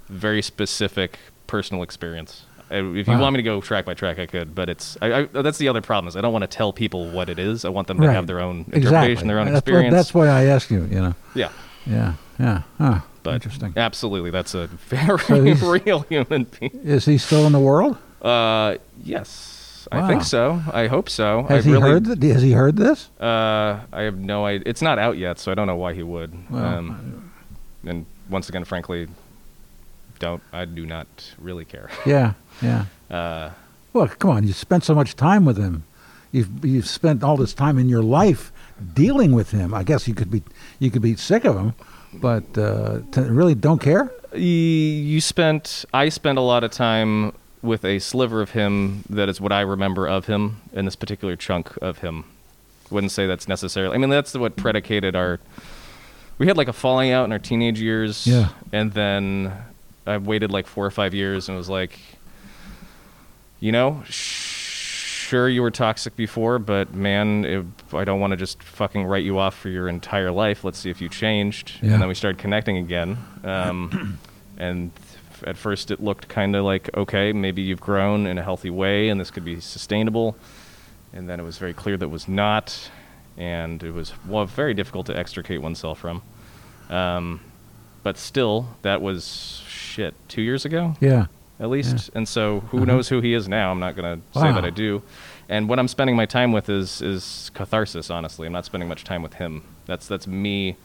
very 0.09 0.42
specific 0.42 1.18
personal 1.46 1.83
experience. 1.83 2.44
Uh, 2.70 2.85
If 2.94 3.07
you 3.09 3.14
Wow. 3.14 3.20
want 3.22 3.33
me 3.35 3.38
to 3.38 3.42
go 3.42 3.61
track 3.62 3.85
by 3.87 3.94
track, 3.94 4.18
I 4.18 4.27
could, 4.27 4.55
but 4.55 4.68
it's 4.68 4.98
I, 5.01 5.20
I, 5.20 5.24
that's 5.27 5.57
the 5.59 5.68
other 5.68 5.81
problem 5.81 6.09
is 6.09 6.16
I 6.16 6.20
don't 6.20 6.33
want 6.33 6.42
to 6.42 6.48
tell 6.48 6.72
people 6.72 7.09
what 7.11 7.29
it 7.31 7.38
is. 7.38 7.64
I 7.64 7.70
want 7.70 7.87
them 7.88 7.98
to 8.01 8.07
Right. 8.09 8.12
have 8.14 8.27
their 8.27 8.40
own 8.40 8.66
interpretation, 8.72 8.83
exactly. 8.83 9.29
their 9.29 9.38
own 9.38 9.46
that's 9.46 9.59
experience. 9.61 9.92
What, 9.92 9.96
that's 9.96 10.14
why 10.14 10.27
I 10.29 10.44
ask 10.44 10.70
you. 10.70 10.85
You 10.85 11.01
know. 11.01 11.14
yeah, 11.35 11.48
Yeah. 11.87 12.14
Yeah. 12.38 12.62
Huh. 12.77 13.01
But 13.28 13.34
Interesting. 13.34 13.72
Absolutely, 13.76 14.30
that's 14.30 14.54
a 14.54 14.66
very 14.88 15.54
So 15.56 15.70
real 15.84 16.00
human 16.00 16.44
being. 16.44 16.72
Is 16.84 17.04
he 17.04 17.18
still 17.18 17.46
in 17.46 17.52
the 17.52 17.60
world? 17.60 17.96
Uh, 18.22 18.76
yes, 19.04 19.86
I 19.92 20.06
think 20.08 20.22
so. 20.22 20.60
I 20.72 20.86
hope 20.88 21.08
so. 21.08 21.44
Has 21.44 21.64
I 21.64 21.68
he 21.68 21.72
really, 21.76 21.90
heard? 21.90 22.04
Th- 22.20 22.32
has 22.32 22.42
he 22.42 22.52
heard 22.52 22.76
this? 22.76 23.08
Uh, 23.20 23.80
I 23.92 24.02
have 24.02 24.18
no 24.18 24.44
idea. 24.44 24.64
It's 24.66 24.82
not 24.82 24.98
out 24.98 25.16
yet, 25.18 25.38
so 25.38 25.52
I 25.52 25.54
don't 25.54 25.66
know 25.66 25.76
why 25.76 25.94
he 25.94 26.02
would. 26.02 26.32
Well, 26.50 26.64
um, 26.64 27.30
and 27.84 28.04
once 28.28 28.48
again, 28.48 28.64
frankly, 28.64 29.08
don't 30.18 30.42
I 30.52 30.64
do 30.64 30.84
not 30.84 31.06
really 31.38 31.64
care. 31.64 31.88
Yeah. 32.06 32.32
Yeah. 32.60 32.86
Uh, 33.10 33.50
Well, 33.92 34.08
come 34.08 34.30
on. 34.30 34.46
You 34.46 34.52
spent 34.52 34.84
so 34.84 34.94
much 34.94 35.14
time 35.16 35.44
with 35.44 35.56
him. 35.56 35.84
You've 36.32 36.64
you've 36.64 36.86
spent 36.88 37.22
all 37.22 37.36
this 37.36 37.54
time 37.54 37.78
in 37.78 37.88
your 37.88 38.02
life 38.02 38.52
dealing 38.94 39.32
with 39.32 39.50
him. 39.52 39.72
I 39.72 39.82
guess 39.84 40.06
you 40.08 40.14
could 40.14 40.30
be 40.30 40.42
you 40.80 40.90
could 40.90 41.02
be 41.02 41.14
sick 41.16 41.44
of 41.44 41.56
him, 41.56 41.72
but 42.12 42.57
uh, 42.57 43.01
really 43.16 43.55
don't 43.55 43.81
care. 43.81 44.11
you 44.35 45.21
spent. 45.21 45.85
I 45.92 46.09
spent 46.09 46.38
a 46.38 46.42
lot 46.42 46.64
of 46.64 46.71
time 46.71 47.33
with 47.62 47.85
a 47.85 47.99
sliver 47.99 48.40
of 48.40 48.51
him 48.51 49.05
that 49.11 49.29
is 49.29 49.40
what 49.40 49.53
I 49.53 49.61
remember 49.62 50.07
of 50.07 50.27
him, 50.27 50.61
in 50.73 50.85
this 50.85 50.97
particular 50.97 51.37
chunk 51.37 51.77
of 51.83 51.99
him. 51.99 52.25
Wouldn't 52.90 53.12
say 53.12 53.27
that's 53.27 53.49
necessarily. 53.49 53.94
I 53.94 53.99
mean, 53.99 54.11
that's 54.11 54.35
what 54.35 54.57
predicated 54.57 55.14
our. 55.14 55.40
We 56.38 56.47
had 56.47 56.57
like 56.57 56.68
a 56.68 56.73
falling 56.73 57.11
out 57.11 57.25
in 57.25 57.33
our 57.33 57.38
teenage 57.38 57.81
years. 57.81 58.27
Yeah. 58.27 58.51
And 58.73 58.92
then 58.92 59.53
I 60.07 60.18
waited 60.18 60.51
like 60.51 60.66
four 60.66 60.87
or 60.87 60.90
five 60.90 61.12
years 61.12 61.49
and 61.49 61.59
was 61.59 61.68
like, 61.68 61.99
you 63.61 63.73
know, 63.73 64.03
sure 65.28 65.48
you 65.48 65.60
were 65.60 65.70
toxic 65.70 66.16
before, 66.16 66.58
but 66.58 66.94
man, 66.94 67.44
it, 67.44 67.64
I 67.92 68.04
don't 68.04 68.18
want 68.18 68.30
to 68.30 68.36
just 68.36 68.62
fucking 68.62 69.04
write 69.04 69.24
you 69.24 69.38
off 69.38 69.54
for 69.54 69.68
your 69.68 69.88
entire 69.88 70.30
life. 70.30 70.64
Let's 70.64 70.78
see 70.78 70.88
if 70.88 71.02
you 71.02 71.08
changed. 71.08 71.72
Yeah. 71.82 71.92
And 71.92 72.02
then 72.02 72.08
we 72.08 72.14
started 72.14 72.38
connecting 72.38 72.78
again. 72.78 73.18
Um, 73.44 74.18
and 74.56 74.90
at 75.44 75.56
first 75.56 75.90
it 75.90 76.00
looked 76.02 76.28
kind 76.28 76.56
of 76.56 76.64
like, 76.64 76.88
okay, 76.96 77.32
maybe 77.32 77.60
you've 77.60 77.80
grown 77.80 78.26
in 78.26 78.38
a 78.38 78.42
healthy 78.42 78.70
way 78.70 79.10
and 79.10 79.20
this 79.20 79.30
could 79.30 79.44
be 79.44 79.60
sustainable. 79.60 80.34
And 81.12 81.28
then 81.28 81.40
it 81.40 81.42
was 81.42 81.58
very 81.58 81.74
clear 81.74 81.96
that 81.98 82.06
it 82.06 82.10
was 82.10 82.26
not. 82.26 82.90
And 83.36 83.82
it 83.82 83.92
was 83.92 84.12
well, 84.26 84.46
very 84.46 84.74
difficult 84.74 85.06
to 85.06 85.16
extricate 85.16 85.60
oneself 85.60 85.98
from. 85.98 86.22
Um, 86.88 87.40
but 88.02 88.16
still, 88.16 88.68
that 88.82 89.02
was 89.02 89.62
shit, 89.68 90.14
two 90.28 90.42
years 90.42 90.64
ago? 90.64 90.94
Yeah. 91.00 91.26
At 91.61 91.68
least. 91.71 92.11
And 92.14 92.27
so 92.29 92.61
who 92.71 92.79
Uh-huh. 92.79 92.87
knows 92.87 93.09
who 93.09 93.21
he 93.21 93.35
is 93.35 93.49
now? 93.49 93.71
I'm 93.71 93.81
not 93.81 93.97
going 93.97 94.21
to 94.21 94.38
say 94.40 94.53
that 94.53 94.64
I 94.64 94.71
do. 94.71 95.03
And 95.49 95.68
what 95.68 95.79
I'm 95.79 95.88
spending 95.88 96.14
my 96.16 96.27
time 96.27 96.53
with 96.53 96.68
is 96.68 97.01
is 97.03 97.51
catharsis. 97.55 98.11
Honestly, 98.11 98.47
I'm 98.47 98.53
not 98.53 98.64
spending 98.66 98.88
much 98.88 99.05
time 99.05 99.23
with 99.23 99.35
him. 99.35 99.62
That's 99.87 100.07
that's 100.07 100.27
me 100.27 100.77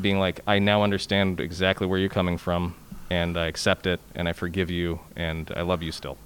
being 0.00 0.18
like, 0.18 0.40
I 0.46 0.58
now 0.58 0.82
understand 0.82 1.38
exactly 1.40 1.86
where 1.86 1.98
you're 1.98 2.08
coming 2.08 2.38
from, 2.38 2.74
and 3.10 3.36
I 3.36 3.46
accept 3.46 3.86
it, 3.86 4.00
and 4.14 4.26
I 4.28 4.32
forgive 4.32 4.70
you, 4.70 5.00
and 5.16 5.52
I 5.54 5.60
love 5.62 5.82
you 5.82 5.92
still. 5.92 6.16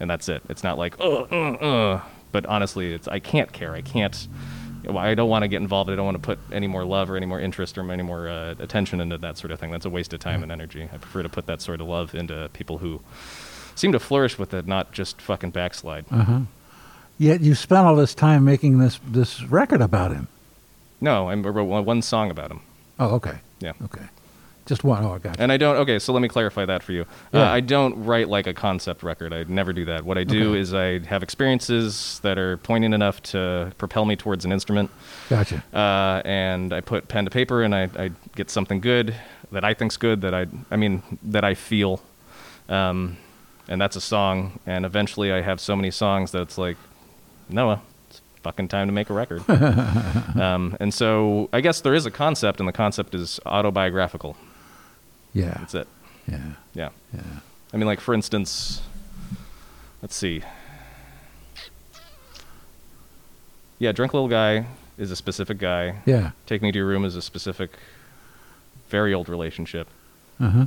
And 0.00 0.08
that's 0.10 0.28
it. 0.30 0.42
It's 0.48 0.64
not 0.64 0.78
like, 0.78 0.98
uh, 0.98 1.26
uh, 1.30 1.52
uh. 1.52 2.00
But 2.32 2.46
honestly, 2.46 2.92
it's 2.94 3.06
I 3.06 3.18
can't 3.18 3.52
care. 3.52 3.74
I 3.74 3.82
can't. 3.82 4.26
I 4.88 5.14
don't 5.14 5.28
want 5.28 5.42
to 5.42 5.48
get 5.48 5.60
involved. 5.60 5.90
I 5.90 5.96
don't 5.96 6.04
want 6.04 6.16
to 6.16 6.22
put 6.22 6.38
any 6.52 6.66
more 6.66 6.84
love 6.84 7.10
or 7.10 7.16
any 7.16 7.26
more 7.26 7.40
interest 7.40 7.76
or 7.78 7.90
any 7.90 8.02
more 8.02 8.28
uh, 8.28 8.54
attention 8.58 9.00
into 9.00 9.18
that 9.18 9.38
sort 9.38 9.50
of 9.50 9.60
thing. 9.60 9.70
That's 9.70 9.84
a 9.84 9.90
waste 9.90 10.12
of 10.12 10.20
time 10.20 10.42
and 10.42 10.50
energy. 10.52 10.88
I 10.92 10.96
prefer 10.96 11.22
to 11.22 11.28
put 11.28 11.46
that 11.46 11.60
sort 11.60 11.80
of 11.80 11.86
love 11.86 12.14
into 12.14 12.48
people 12.52 12.78
who 12.78 13.00
seem 13.74 13.92
to 13.92 13.98
flourish 13.98 14.38
with 14.38 14.52
it, 14.54 14.66
not 14.66 14.92
just 14.92 15.20
fucking 15.20 15.50
backslide. 15.50 16.04
Uh 16.10 16.24
huh. 16.24 16.40
Yet 17.18 17.40
you 17.42 17.54
spent 17.54 17.86
all 17.86 17.96
this 17.96 18.14
time 18.14 18.44
making 18.44 18.78
this 18.78 18.98
this 19.06 19.42
record 19.42 19.82
about 19.82 20.12
him. 20.12 20.28
No, 21.00 21.28
I 21.28 21.34
wrote 21.34 21.64
one 21.64 22.02
song 22.02 22.30
about 22.30 22.50
him. 22.50 22.60
Oh, 22.98 23.14
okay. 23.16 23.38
Yeah. 23.60 23.72
Okay. 23.84 24.04
Just 24.70 24.84
one. 24.84 25.04
Oh, 25.04 25.14
I 25.14 25.18
got 25.18 25.36
you. 25.36 25.42
And 25.42 25.50
I 25.50 25.56
don't. 25.56 25.74
Okay, 25.78 25.98
so 25.98 26.12
let 26.12 26.22
me 26.22 26.28
clarify 26.28 26.64
that 26.64 26.80
for 26.84 26.92
you. 26.92 27.04
Yeah. 27.32 27.40
Uh, 27.50 27.52
I 27.54 27.58
don't 27.58 28.04
write 28.04 28.28
like 28.28 28.46
a 28.46 28.54
concept 28.54 29.02
record. 29.02 29.32
I 29.32 29.42
never 29.48 29.72
do 29.72 29.84
that. 29.86 30.04
What 30.04 30.16
I 30.16 30.22
do 30.22 30.50
Okay. 30.50 30.60
is 30.60 30.72
I 30.72 31.00
have 31.06 31.24
experiences 31.24 32.20
that 32.22 32.38
are 32.38 32.56
poignant 32.58 32.94
enough 32.94 33.20
to 33.34 33.72
propel 33.78 34.04
me 34.04 34.14
towards 34.14 34.44
an 34.44 34.52
instrument, 34.52 34.88
Gotcha. 35.28 35.64
uh, 35.74 36.22
and 36.24 36.72
I 36.72 36.82
put 36.82 37.08
pen 37.08 37.24
to 37.24 37.32
paper, 37.32 37.64
and 37.64 37.74
I, 37.74 37.88
I 37.98 38.10
get 38.36 38.48
something 38.48 38.78
good 38.80 39.12
that 39.50 39.64
I 39.64 39.74
think's 39.74 39.96
good 39.96 40.20
that 40.20 40.34
I 40.34 40.46
I 40.70 40.76
mean 40.76 41.02
that 41.24 41.42
I 41.42 41.54
feel, 41.54 42.00
um, 42.68 43.16
and 43.66 43.80
that's 43.80 43.96
a 43.96 44.00
song. 44.00 44.60
And 44.66 44.86
eventually, 44.86 45.32
I 45.32 45.40
have 45.40 45.58
so 45.58 45.74
many 45.74 45.90
songs 45.90 46.30
that 46.30 46.42
it's 46.42 46.58
like, 46.58 46.76
Noah, 47.48 47.82
it's 48.08 48.20
fucking 48.44 48.68
time 48.68 48.86
to 48.86 48.92
make 48.92 49.10
a 49.10 49.14
record. 49.14 49.42
um, 50.40 50.76
and 50.78 50.94
so 50.94 51.48
I 51.52 51.60
guess 51.60 51.80
there 51.80 51.94
is 51.94 52.06
a 52.06 52.10
concept, 52.12 52.60
and 52.60 52.68
the 52.68 52.72
concept 52.72 53.16
is 53.16 53.40
autobiographical. 53.46 54.36
Yeah. 55.32 55.56
That's 55.58 55.74
it. 55.74 55.88
Yeah. 56.28 56.38
Yeah. 56.74 56.88
Yeah. 57.14 57.20
I 57.72 57.76
mean, 57.76 57.86
like 57.86 58.00
for 58.00 58.14
instance, 58.14 58.82
let's 60.02 60.14
see. 60.16 60.42
Yeah, 63.78 63.92
drunk 63.92 64.12
little 64.12 64.28
guy 64.28 64.66
is 64.98 65.10
a 65.10 65.16
specific 65.16 65.58
guy. 65.58 65.96
Yeah. 66.04 66.32
Take 66.46 66.62
me 66.62 66.70
to 66.72 66.78
your 66.78 66.86
room 66.86 67.04
is 67.04 67.16
a 67.16 67.22
specific, 67.22 67.70
very 68.88 69.14
old 69.14 69.28
relationship. 69.28 69.88
Uh 70.38 70.50
huh. 70.50 70.66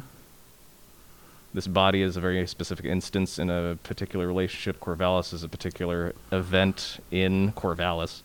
This 1.54 1.68
body 1.68 2.02
is 2.02 2.18
a 2.18 2.22
very 2.22 2.48
specific 2.48 2.86
instance 2.86 3.38
in 3.38 3.50
a 3.52 3.78
particular 3.84 4.26
relationship. 4.26 4.80
Corvallis 4.80 5.34
is 5.34 5.44
a 5.44 5.48
particular 5.48 6.14
event 6.32 6.98
in 7.12 7.52
Corvallis. 7.52 8.22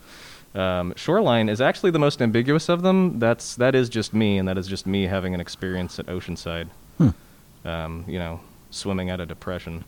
Um, 0.55 0.93
Shoreline 0.95 1.47
is 1.49 1.61
actually 1.61 1.91
the 1.91 1.99
most 1.99 2.21
ambiguous 2.21 2.69
of 2.69 2.81
them. 2.81 3.19
That's 3.19 3.55
that 3.55 3.75
is 3.75 3.87
just 3.89 4.13
me, 4.13 4.37
and 4.39 4.47
that 4.47 4.57
is 4.57 4.67
just 4.67 4.85
me 4.87 5.03
having 5.07 5.33
an 5.35 5.39
experience 5.41 5.99
at 5.99 6.07
Oceanside. 6.07 6.67
Hmm. 6.97 7.09
Um, 7.65 8.03
you 8.07 8.17
know, 8.19 8.39
swimming 8.71 9.09
out 9.09 9.19
of 9.19 9.27
depression. 9.27 9.83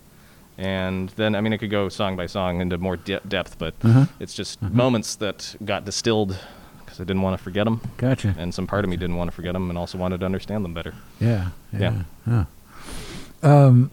And 0.57 1.09
then, 1.11 1.33
I 1.35 1.41
mean, 1.41 1.53
it 1.53 1.57
could 1.57 1.71
go 1.71 1.89
song 1.89 2.15
by 2.15 2.27
song 2.27 2.61
into 2.61 2.77
more 2.77 2.97
de- 2.97 3.21
depth, 3.27 3.57
but 3.57 3.73
Uh-huh. 3.83 4.05
it's 4.19 4.33
just 4.33 4.61
moments 4.61 5.15
that 5.15 5.55
got 5.65 5.85
distilled 5.85 6.37
because 6.85 6.99
I 6.99 7.03
didn't 7.05 7.21
want 7.23 7.37
to 7.37 7.43
forget 7.43 7.63
them, 7.65 7.79
Gotcha. 7.97 8.35
and 8.37 8.53
some 8.53 8.67
part 8.67 8.83
of 8.83 8.89
me 8.91 8.97
didn't 8.97 9.15
want 9.15 9.29
to 9.29 9.35
forget 9.35 9.53
them, 9.53 9.69
and 9.69 9.77
also 9.79 9.97
wanted 9.97 10.19
to 10.19 10.25
understand 10.25 10.63
them 10.65 10.73
better. 10.73 10.93
Yeah. 11.19 11.47
Yeah. 11.73 12.03
Yeah. 12.27 12.45
Um. 13.41 13.89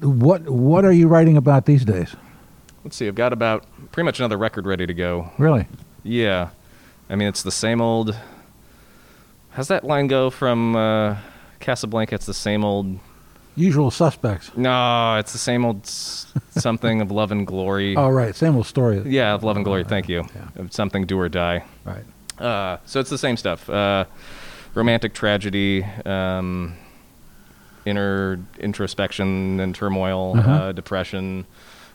What 0.00 0.48
What 0.48 0.84
are 0.84 0.92
you 0.92 1.08
writing 1.08 1.36
about 1.36 1.66
these 1.66 1.84
days? 1.84 2.14
Let's 2.84 2.96
see, 2.96 3.06
I've 3.08 3.14
got 3.14 3.32
about 3.32 3.64
pretty 3.92 4.04
much 4.06 4.18
another 4.20 4.38
record 4.38 4.66
ready 4.66 4.86
to 4.86 4.94
go. 4.94 5.30
Really? 5.38 5.66
Yeah, 6.02 6.50
I 7.10 7.16
mean 7.16 7.28
it's 7.28 7.42
the 7.42 7.50
same 7.50 7.80
old. 7.80 8.16
How's 9.50 9.68
that 9.68 9.84
line 9.84 10.06
go 10.06 10.30
from 10.30 10.76
uh, 10.76 11.16
Casablanca? 11.58 12.14
It's 12.14 12.26
the 12.26 12.34
same 12.34 12.64
old. 12.64 12.98
Usual 13.56 13.90
suspects. 13.90 14.50
No, 14.56 15.16
it's 15.16 15.32
the 15.32 15.38
same 15.38 15.64
old 15.64 15.82
s- 15.82 16.32
something 16.52 17.00
of 17.02 17.10
love 17.10 17.32
and 17.32 17.46
glory. 17.46 17.94
Oh, 17.98 18.08
right. 18.08 18.34
Same 18.34 18.56
old 18.56 18.66
story. 18.66 19.02
Yeah, 19.04 19.34
of 19.34 19.42
love 19.44 19.56
and 19.56 19.64
glory. 19.64 19.84
Thank 19.84 20.08
you. 20.08 20.24
Yeah. 20.34 20.62
Of 20.62 20.72
something 20.72 21.04
do 21.04 21.18
or 21.18 21.28
die. 21.28 21.64
Right. 21.84 22.04
Uh, 22.38 22.78
so 22.86 23.00
it's 23.00 23.10
the 23.10 23.18
same 23.18 23.36
stuff. 23.36 23.68
Uh, 23.68 24.04
romantic 24.74 25.12
tragedy, 25.14 25.82
um, 26.06 26.74
inner 27.84 28.38
introspection 28.60 29.58
and 29.60 29.74
turmoil, 29.74 30.38
Uh-huh. 30.38 30.50
uh, 30.50 30.72
depression, 30.72 31.44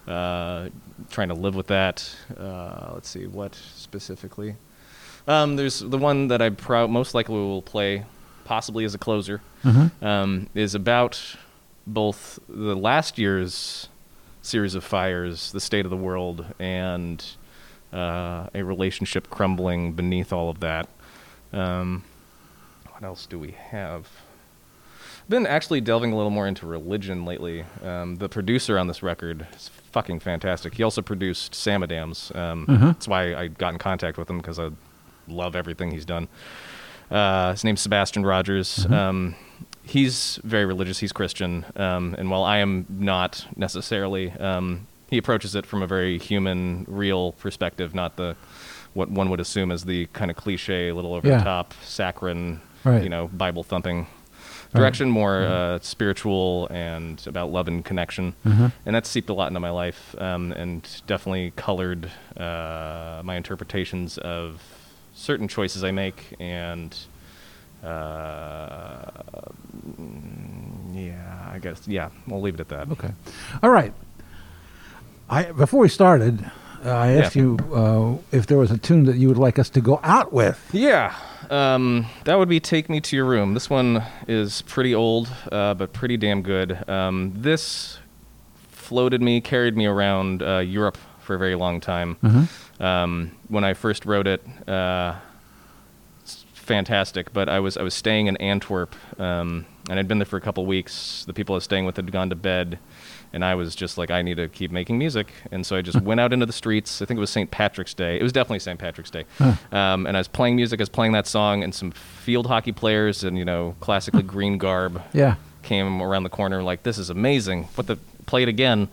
uh, 0.08 0.70
trying 1.10 1.30
to 1.30 1.34
live 1.34 1.56
with 1.56 1.68
that. 1.68 2.08
Uh, 2.38 2.92
let's 2.94 3.10
see, 3.10 3.28
what 3.28 3.56
specifically? 3.56 4.56
Um, 5.28 5.56
there's 5.56 5.80
the 5.80 5.98
one 5.98 6.28
that 6.28 6.42
I 6.42 6.50
pro- 6.52 6.88
most 6.88 7.14
likely 7.16 7.36
will 7.36 7.62
play, 7.62 8.06
possibly 8.44 8.86
as 8.86 8.94
a 8.94 8.98
closer, 9.00 9.42
Uh-huh. 9.64 9.90
um, 10.08 10.48
is 10.54 10.76
about 10.76 11.20
both 11.88 12.40
the 12.48 12.76
last 12.76 13.18
year's 13.18 13.88
series 14.42 14.76
of 14.76 14.84
fires, 14.84 15.52
the 15.52 15.60
state 15.60 15.86
of 15.86 15.90
the 15.90 15.98
world, 15.98 16.46
and 16.60 17.24
uh, 17.92 18.48
a 18.54 18.62
relationship 18.64 19.30
crumbling 19.32 19.94
beneath 19.94 20.32
all 20.32 20.50
of 20.50 20.60
that. 20.60 20.88
Um, 21.54 22.04
what 22.92 23.04
else 23.04 23.26
do 23.26 23.40
we 23.40 23.52
have? 23.72 24.08
I've 25.24 25.30
been 25.30 25.48
actually 25.48 25.82
delving 25.82 26.14
a 26.14 26.16
little 26.16 26.30
more 26.30 26.48
into 26.48 26.68
religion 26.68 27.26
lately. 27.26 27.66
Um, 27.84 28.18
the 28.18 28.30
producer 28.30 28.78
on 28.78 28.86
this 28.88 29.02
record 29.02 29.48
is 29.56 29.70
fucking 29.96 30.20
fantastic. 30.20 30.74
He 30.76 30.84
also 30.84 31.02
produced 31.02 31.56
Sama 31.56 31.88
Dams. 31.88 32.30
Um, 32.36 32.66
Mhm. 32.68 32.80
That's 32.82 33.08
why 33.08 33.34
I 33.34 33.48
got 33.48 33.72
in 33.72 33.80
contact 33.80 34.18
with 34.18 34.30
him 34.30 34.40
because 34.40 34.60
I 34.60 34.72
love 35.30 35.56
everything 35.56 35.92
he's 35.92 36.04
done. 36.04 36.28
Uh, 37.10 37.52
his 37.52 37.64
name's 37.64 37.80
Sebastian 37.80 38.26
Rogers. 38.26 38.86
Um, 38.92 39.36
he's 39.84 40.38
very 40.44 40.66
religious. 40.66 41.00
He's 41.00 41.14
Christian, 41.14 41.64
um, 41.78 42.14
and 42.18 42.30
while 42.30 42.44
I 42.44 42.58
am 42.58 42.86
not 42.90 43.48
necessarily, 43.56 44.32
um, 44.34 44.86
he 45.10 45.18
approaches 45.18 45.56
it 45.56 45.66
from 45.66 45.82
a 45.82 45.88
very 45.88 46.18
human, 46.20 46.84
real 46.90 47.32
perspective, 47.34 47.96
not 47.96 48.18
the 48.18 48.36
what 48.96 49.10
one 49.10 49.30
would 49.30 49.40
assume 49.40 49.72
as 49.72 49.86
the 49.86 50.08
kind 50.08 50.30
of 50.30 50.36
cliche, 50.36 50.92
little 50.92 51.14
over 51.14 51.26
Yeah. 51.28 51.38
the 51.38 51.44
top, 51.46 51.74
saccharine, 51.84 52.60
Right. 52.84 53.02
you 53.04 53.10
know, 53.10 53.28
Bible 53.28 53.64
thumping. 53.64 54.08
Direction, 54.76 55.10
more 55.10 55.44
uh, 55.44 55.80
spiritual 55.82 56.68
and 56.70 57.22
about 57.28 57.52
love 57.52 57.68
and 57.68 57.84
connection. 57.84 58.34
Uh-huh. 58.46 58.70
And 58.86 58.96
that's 58.96 59.10
seeped 59.10 59.30
a 59.30 59.34
lot 59.34 59.48
into 59.48 59.60
my 59.60 59.70
life 59.72 60.16
um, 60.20 60.52
and 60.52 60.88
definitely 61.08 61.52
colored 61.56 62.12
uh, 62.38 63.22
my 63.24 63.36
interpretations 63.36 64.18
of 64.20 64.62
certain 65.14 65.48
choices 65.48 65.84
I 65.84 65.92
make, 65.92 66.36
and 66.40 66.96
uh, 67.84 69.12
yeah, 70.94 71.50
I 71.54 71.60
guess 71.60 71.88
yeah, 71.88 72.10
we'll 72.28 72.42
leave 72.42 72.56
it 72.56 72.60
at 72.60 72.70
that. 72.70 72.92
Okay. 72.92 73.12
All 73.64 73.70
right. 73.70 73.94
I 75.30 75.52
before 75.52 75.80
we 75.80 75.90
started, 75.90 76.44
uh, 76.86 76.90
I 76.90 77.12
asked 77.14 77.36
Yeah. 77.36 77.42
you 77.42 77.58
uh, 77.74 78.18
if 78.36 78.48
there 78.48 78.58
was 78.58 78.72
a 78.72 78.78
tune 78.78 79.06
that 79.06 79.16
you 79.18 79.28
would 79.28 79.38
like 79.38 79.58
us 79.60 79.70
to 79.72 79.82
go 79.82 80.00
out 80.04 80.32
with. 80.34 80.70
Yeah, 80.74 81.16
um, 81.50 82.06
that 82.26 82.38
would 82.38 82.50
be 82.50 82.60
"Take 82.60 82.90
Me 82.90 83.00
to 83.02 83.16
Your 83.16 83.26
Room." 83.26 83.54
This 83.54 83.70
one 83.70 84.04
is 84.28 84.62
pretty 84.64 84.94
old, 84.96 85.30
uh, 85.52 85.74
but 85.74 85.94
pretty 85.94 86.18
damn 86.18 86.42
good. 86.42 86.88
Um, 86.90 87.34
this 87.36 88.00
floated 88.70 89.22
me, 89.22 89.42
carried 89.42 89.76
me 89.76 89.86
around 89.86 90.42
uh, 90.44 90.60
Europe 90.60 90.98
for 91.22 91.36
a 91.36 91.40
very 91.40 91.56
long 91.56 91.80
time. 91.82 92.18
Um, 92.80 93.32
when 93.48 93.64
I 93.64 93.74
first 93.74 94.06
wrote 94.06 94.28
it, 94.28 94.46
uh, 94.68 95.16
it's 96.22 96.44
fantastic. 96.54 97.34
But 97.34 97.50
I 97.50 97.60
was 97.60 97.78
I 97.78 97.84
was 97.84 97.94
staying 97.94 98.28
in 98.28 98.38
Antwerp, 98.38 98.94
um, 99.20 99.66
and 99.90 99.98
I'd 100.00 100.08
been 100.08 100.20
there 100.20 100.26
for 100.26 100.38
a 100.38 100.42
couple 100.42 100.66
weeks. 100.66 101.24
The 101.26 101.34
people 101.34 101.56
I 101.56 101.58
was 101.58 101.64
staying 101.64 101.86
with 101.86 101.96
had 101.96 102.12
gone 102.12 102.30
to 102.30 102.36
bed, 102.36 102.78
and 103.36 103.46
I 103.46 103.54
was 103.54 103.76
just 103.76 103.98
like, 104.00 104.10
I 104.10 104.24
need 104.24 104.38
to 104.38 104.48
keep 104.50 104.72
making 104.72 104.98
music. 104.98 105.28
And 105.52 105.64
so 105.66 105.76
I 105.76 105.82
just 105.84 106.02
went 106.02 106.20
out 106.20 106.34
into 106.34 106.48
the 106.48 106.54
streets. 106.54 107.02
I 107.02 107.06
think 107.06 107.18
it 107.18 107.22
was 107.22 107.30
St. 107.30 107.52
Patrick's 107.52 107.94
Day. 107.94 108.18
It 108.20 108.24
was 108.24 108.32
definitely 108.34 108.60
St. 108.60 108.80
Patrick's 108.80 109.12
Day. 109.12 109.26
Um, 109.72 110.08
and 110.08 110.16
I 110.16 110.20
was 110.20 110.28
playing 110.28 110.56
music. 110.56 110.80
I 110.80 110.82
was 110.82 110.90
playing 110.90 111.12
that 111.12 111.28
song, 111.28 111.64
and 111.64 111.76
some 111.76 111.92
field 111.92 112.48
hockey 112.48 112.72
players 112.72 113.24
and 113.24 113.38
you 113.38 113.46
know 113.46 113.76
classically 113.82 114.24
green 114.24 114.58
garb 114.58 115.00
Yeah. 115.14 115.36
came 115.62 116.02
around 116.02 116.24
the 116.24 116.30
corner 116.30 116.64
like 116.64 116.82
this 116.82 116.98
is 116.98 117.12
amazing 117.12 117.66
what 117.76 117.86
the 117.86 117.98
play 118.26 118.42
it 118.42 118.50
again 118.50 118.88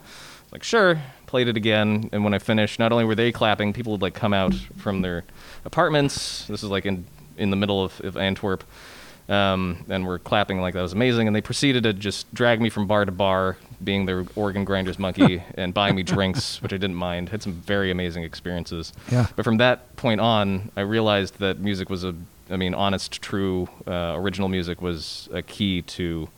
like 0.52 0.62
sure 0.62 1.00
played 1.26 1.48
it 1.48 1.56
again 1.56 2.10
and 2.12 2.24
when 2.24 2.34
i 2.34 2.38
finished 2.38 2.78
not 2.78 2.92
only 2.92 3.06
were 3.06 3.14
they 3.14 3.32
clapping 3.32 3.72
people 3.72 3.92
would 3.92 4.02
like 4.02 4.12
come 4.12 4.34
out 4.34 4.52
from 4.76 5.00
their 5.00 5.24
apartments 5.64 6.46
this 6.48 6.62
is 6.62 6.68
like 6.68 6.84
in 6.84 7.06
in 7.38 7.48
the 7.48 7.56
middle 7.56 7.82
of, 7.82 7.98
of 8.04 8.16
antwerp 8.18 8.62
um, 9.28 9.84
and 9.88 10.06
were 10.06 10.18
clapping 10.18 10.60
like 10.60 10.74
that 10.74 10.82
was 10.82 10.92
amazing 10.92 11.26
and 11.26 11.34
they 11.36 11.40
proceeded 11.40 11.82
to 11.84 11.92
just 11.92 12.32
drag 12.34 12.60
me 12.60 12.68
from 12.70 12.86
bar 12.86 13.04
to 13.04 13.12
bar 13.12 13.56
being 13.82 14.06
their 14.06 14.24
organ 14.36 14.64
grinder's 14.64 14.98
monkey 14.98 15.42
and 15.56 15.72
buying 15.74 15.94
me 15.94 16.02
drinks 16.02 16.60
which 16.62 16.72
i 16.72 16.76
didn't 16.76 16.96
mind 16.96 17.28
had 17.28 17.42
some 17.42 17.52
very 17.52 17.90
amazing 17.90 18.22
experiences 18.24 18.92
Yeah. 19.10 19.26
but 19.36 19.44
from 19.44 19.56
that 19.58 19.94
point 19.96 20.20
on, 20.20 20.70
I 20.76 20.80
realized 20.80 21.38
that 21.38 21.58
music 21.60 21.88
was 21.88 22.02
a, 22.04 22.14
I 22.50 22.56
mean, 22.56 22.74
honest, 22.74 23.22
true, 23.22 23.68
uh, 23.86 24.14
original 24.16 24.48
music 24.48 24.82
was 24.82 25.28
a 25.32 25.42
key 25.42 25.82
to 25.82 26.28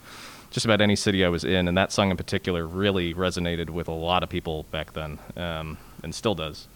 just 0.51 0.67
about 0.67 0.81
any 0.81 0.95
city 0.97 1.25
I 1.25 1.29
was 1.29 1.45
in, 1.45 1.67
and 1.67 1.77
that 1.79 1.91
song 1.93 2.11
in 2.11 2.17
particular 2.17 2.67
really 2.67 3.15
resonated 3.15 3.71
with 3.71 3.89
a 3.89 3.93
lot 3.93 4.23
of 4.23 4.29
people 4.29 4.65
back 4.71 4.93
then, 4.93 5.19
um, 5.37 5.79
and 6.03 6.15
still 6.15 6.35
does. 6.35 6.69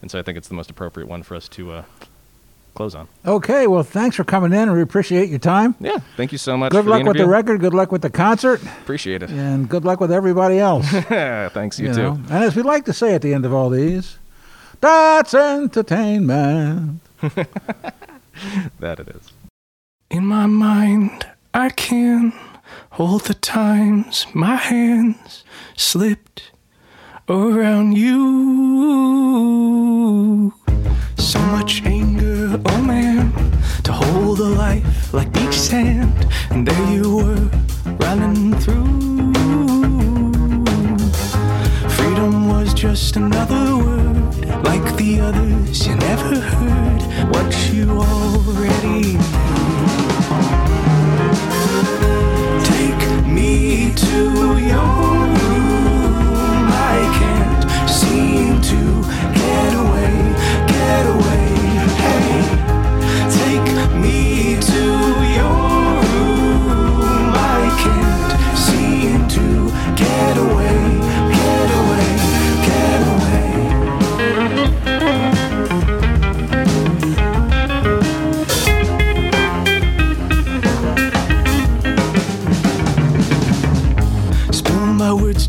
And 0.00 0.10
so 0.10 0.18
I 0.18 0.22
think 0.22 0.38
it's 0.38 0.48
the 0.48 0.54
most 0.54 0.70
appropriate 0.70 1.08
one 1.08 1.22
for 1.24 1.34
us 1.34 1.48
to 1.50 1.72
uh, 1.72 1.84
close 2.76 2.94
on. 2.94 3.08
Okay. 3.26 3.66
Well, 3.66 3.82
thanks 3.82 4.14
for 4.16 4.22
coming 4.24 4.52
in. 4.52 4.70
We 4.72 4.82
appreciate 4.82 5.28
your 5.30 5.38
time. 5.40 5.74
Yeah, 5.80 5.98
thank 6.16 6.30
you 6.30 6.38
so 6.38 6.56
much. 6.56 6.70
Good 6.72 6.84
for 6.84 6.90
luck 6.90 7.02
the 7.02 7.08
with 7.08 7.16
the 7.16 7.26
record. 7.26 7.60
Good 7.60 7.74
luck 7.74 7.90
with 7.90 8.02
the 8.02 8.10
concert, 8.10 8.62
Appreciate 8.62 9.22
it. 9.24 9.30
and 9.30 9.68
good 9.68 9.84
luck 9.84 9.98
with 10.00 10.12
everybody 10.12 10.58
else. 10.60 10.88
Thanks, 10.90 11.78
you, 11.80 11.88
you 11.88 11.94
too. 11.94 12.02
know? 12.02 12.12
And 12.30 12.44
as 12.44 12.54
we 12.54 12.62
like 12.62 12.84
to 12.84 12.92
say 12.92 13.14
at 13.14 13.22
the 13.22 13.34
end 13.34 13.44
of 13.44 13.52
all 13.52 13.70
these, 13.70 14.18
that's 14.80 15.34
entertainment. 15.34 17.00
That 18.80 19.00
it 19.00 19.08
is. 19.08 19.32
In 20.10 20.26
my 20.26 20.44
mind, 20.44 21.26
I 21.54 21.70
can 21.70 22.34
hold 22.90 23.22
the 23.22 23.32
times 23.34 24.26
my 24.34 24.56
hands 24.56 25.42
slipped 25.74 26.50
around 27.30 27.96
you. 29.66 30.52
So 31.16 31.38
much 31.40 31.82
anger, 31.84 32.05
man, 32.05 32.05
hold 34.36 34.52
a 34.52 34.56
life 34.56 35.14
like 35.14 35.32
beach 35.32 35.58
sand, 35.58 36.26
and 36.50 36.66
there 36.66 36.92
you 36.92 37.16
were 37.16 37.50
running 38.00 38.54
through. 38.60 39.32
Freedom 41.90 42.48
was 42.48 42.74
just 42.74 43.16
another 43.16 43.76
word, 43.76 44.46
like 44.64 44.96
the 44.96 45.20
others 45.20 45.86
you 45.86 45.94
never 45.96 46.40
heard. 46.40 47.02
What 47.32 47.72
you 47.72 47.90
already 47.90 49.12
knew. 49.12 49.18
Take 52.64 53.26
me 53.26 53.92
to 53.94 54.58
your 54.58 55.15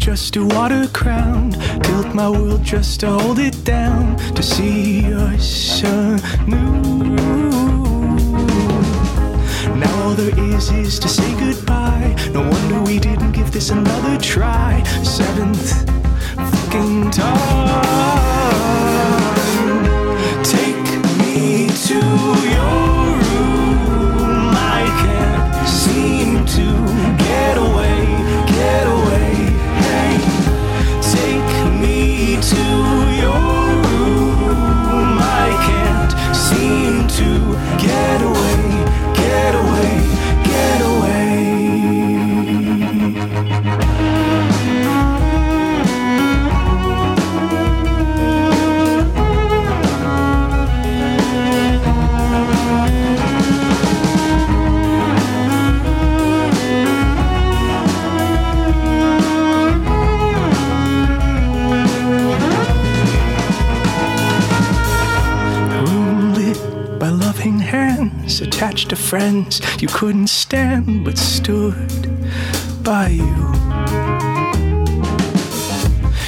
just 0.07 0.37
a 0.37 0.45
water 0.45 0.87
crown. 0.93 1.51
Tilt 1.83 2.15
my 2.15 2.29
world 2.29 2.63
just 2.63 3.01
to 3.01 3.09
hold 3.09 3.39
it 3.39 3.65
down. 3.65 4.15
To 4.35 4.41
see 4.41 5.13
us 5.13 5.83
anew. 5.83 7.13
Now 9.75 10.03
all 10.03 10.13
there 10.13 10.33
is 10.55 10.71
is 10.71 10.97
to 10.99 11.09
say 11.09 11.29
goodbye. 11.37 12.15
No 12.31 12.39
wonder 12.39 12.81
we 12.83 12.99
didn't 12.99 13.33
give 13.33 13.51
this 13.51 13.69
another 13.69 14.17
try. 14.17 14.81
Seventh 15.03 15.85
fucking 16.37 17.11
time. 17.11 18.26
Attached 68.77 68.89
to 68.89 68.95
friends 68.95 69.81
you 69.81 69.87
couldn't 69.87 70.27
stand 70.27 71.03
but 71.03 71.17
stood 71.17 71.73
by 72.83 73.07
you. 73.07 73.23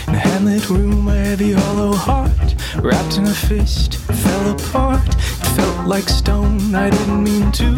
In 0.08 0.16
a 0.16 0.22
handlit 0.26 0.68
room, 0.68 1.08
a 1.10 1.16
heavy 1.16 1.52
hollow 1.52 1.94
heart 1.94 2.56
wrapped 2.78 3.18
in 3.18 3.26
a 3.28 3.34
fist 3.34 3.98
fell 3.98 4.50
apart. 4.50 5.08
It 5.08 5.50
felt 5.58 5.88
like 5.88 6.10
stone, 6.10 6.74
I 6.74 6.90
didn't 6.90 7.24
mean 7.24 7.52
to. 7.52 7.70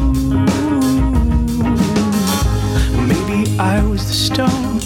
Maybe 3.12 3.60
I 3.60 3.84
was 3.84 4.08
the 4.08 4.14
stone, 4.14 4.78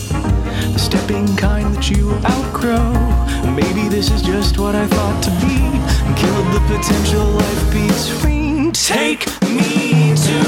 the 0.74 0.80
stepping 0.80 1.36
kind 1.36 1.76
that 1.76 1.92
you 1.92 2.12
outgrow. 2.34 2.92
Maybe 3.54 3.88
this 3.88 4.10
is 4.10 4.24
just 4.24 4.58
what 4.58 4.74
I 4.74 4.88
thought 4.88 5.22
to 5.26 5.32
be, 5.46 5.58
killed 6.20 6.48
the 6.56 6.62
potential 6.74 7.26
life 7.42 7.72
between. 7.72 8.45
Take 8.84 9.26
me 9.42 10.14
to 10.16 10.40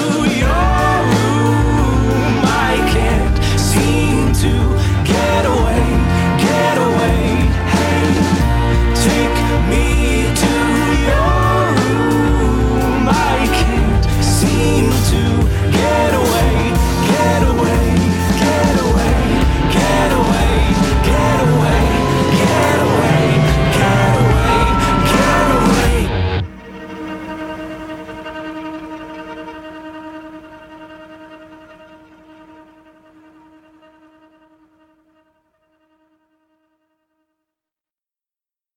your 0.42 0.66
room. 1.12 2.44
I 2.44 2.76
can't 2.92 3.38
seem 3.58 4.34
to 4.34 4.52
get 5.06 5.46
away, 5.46 5.88
get 6.38 6.78
away. 6.78 7.20
Hey, 7.74 8.12
take 8.94 9.70
me. 9.70 9.97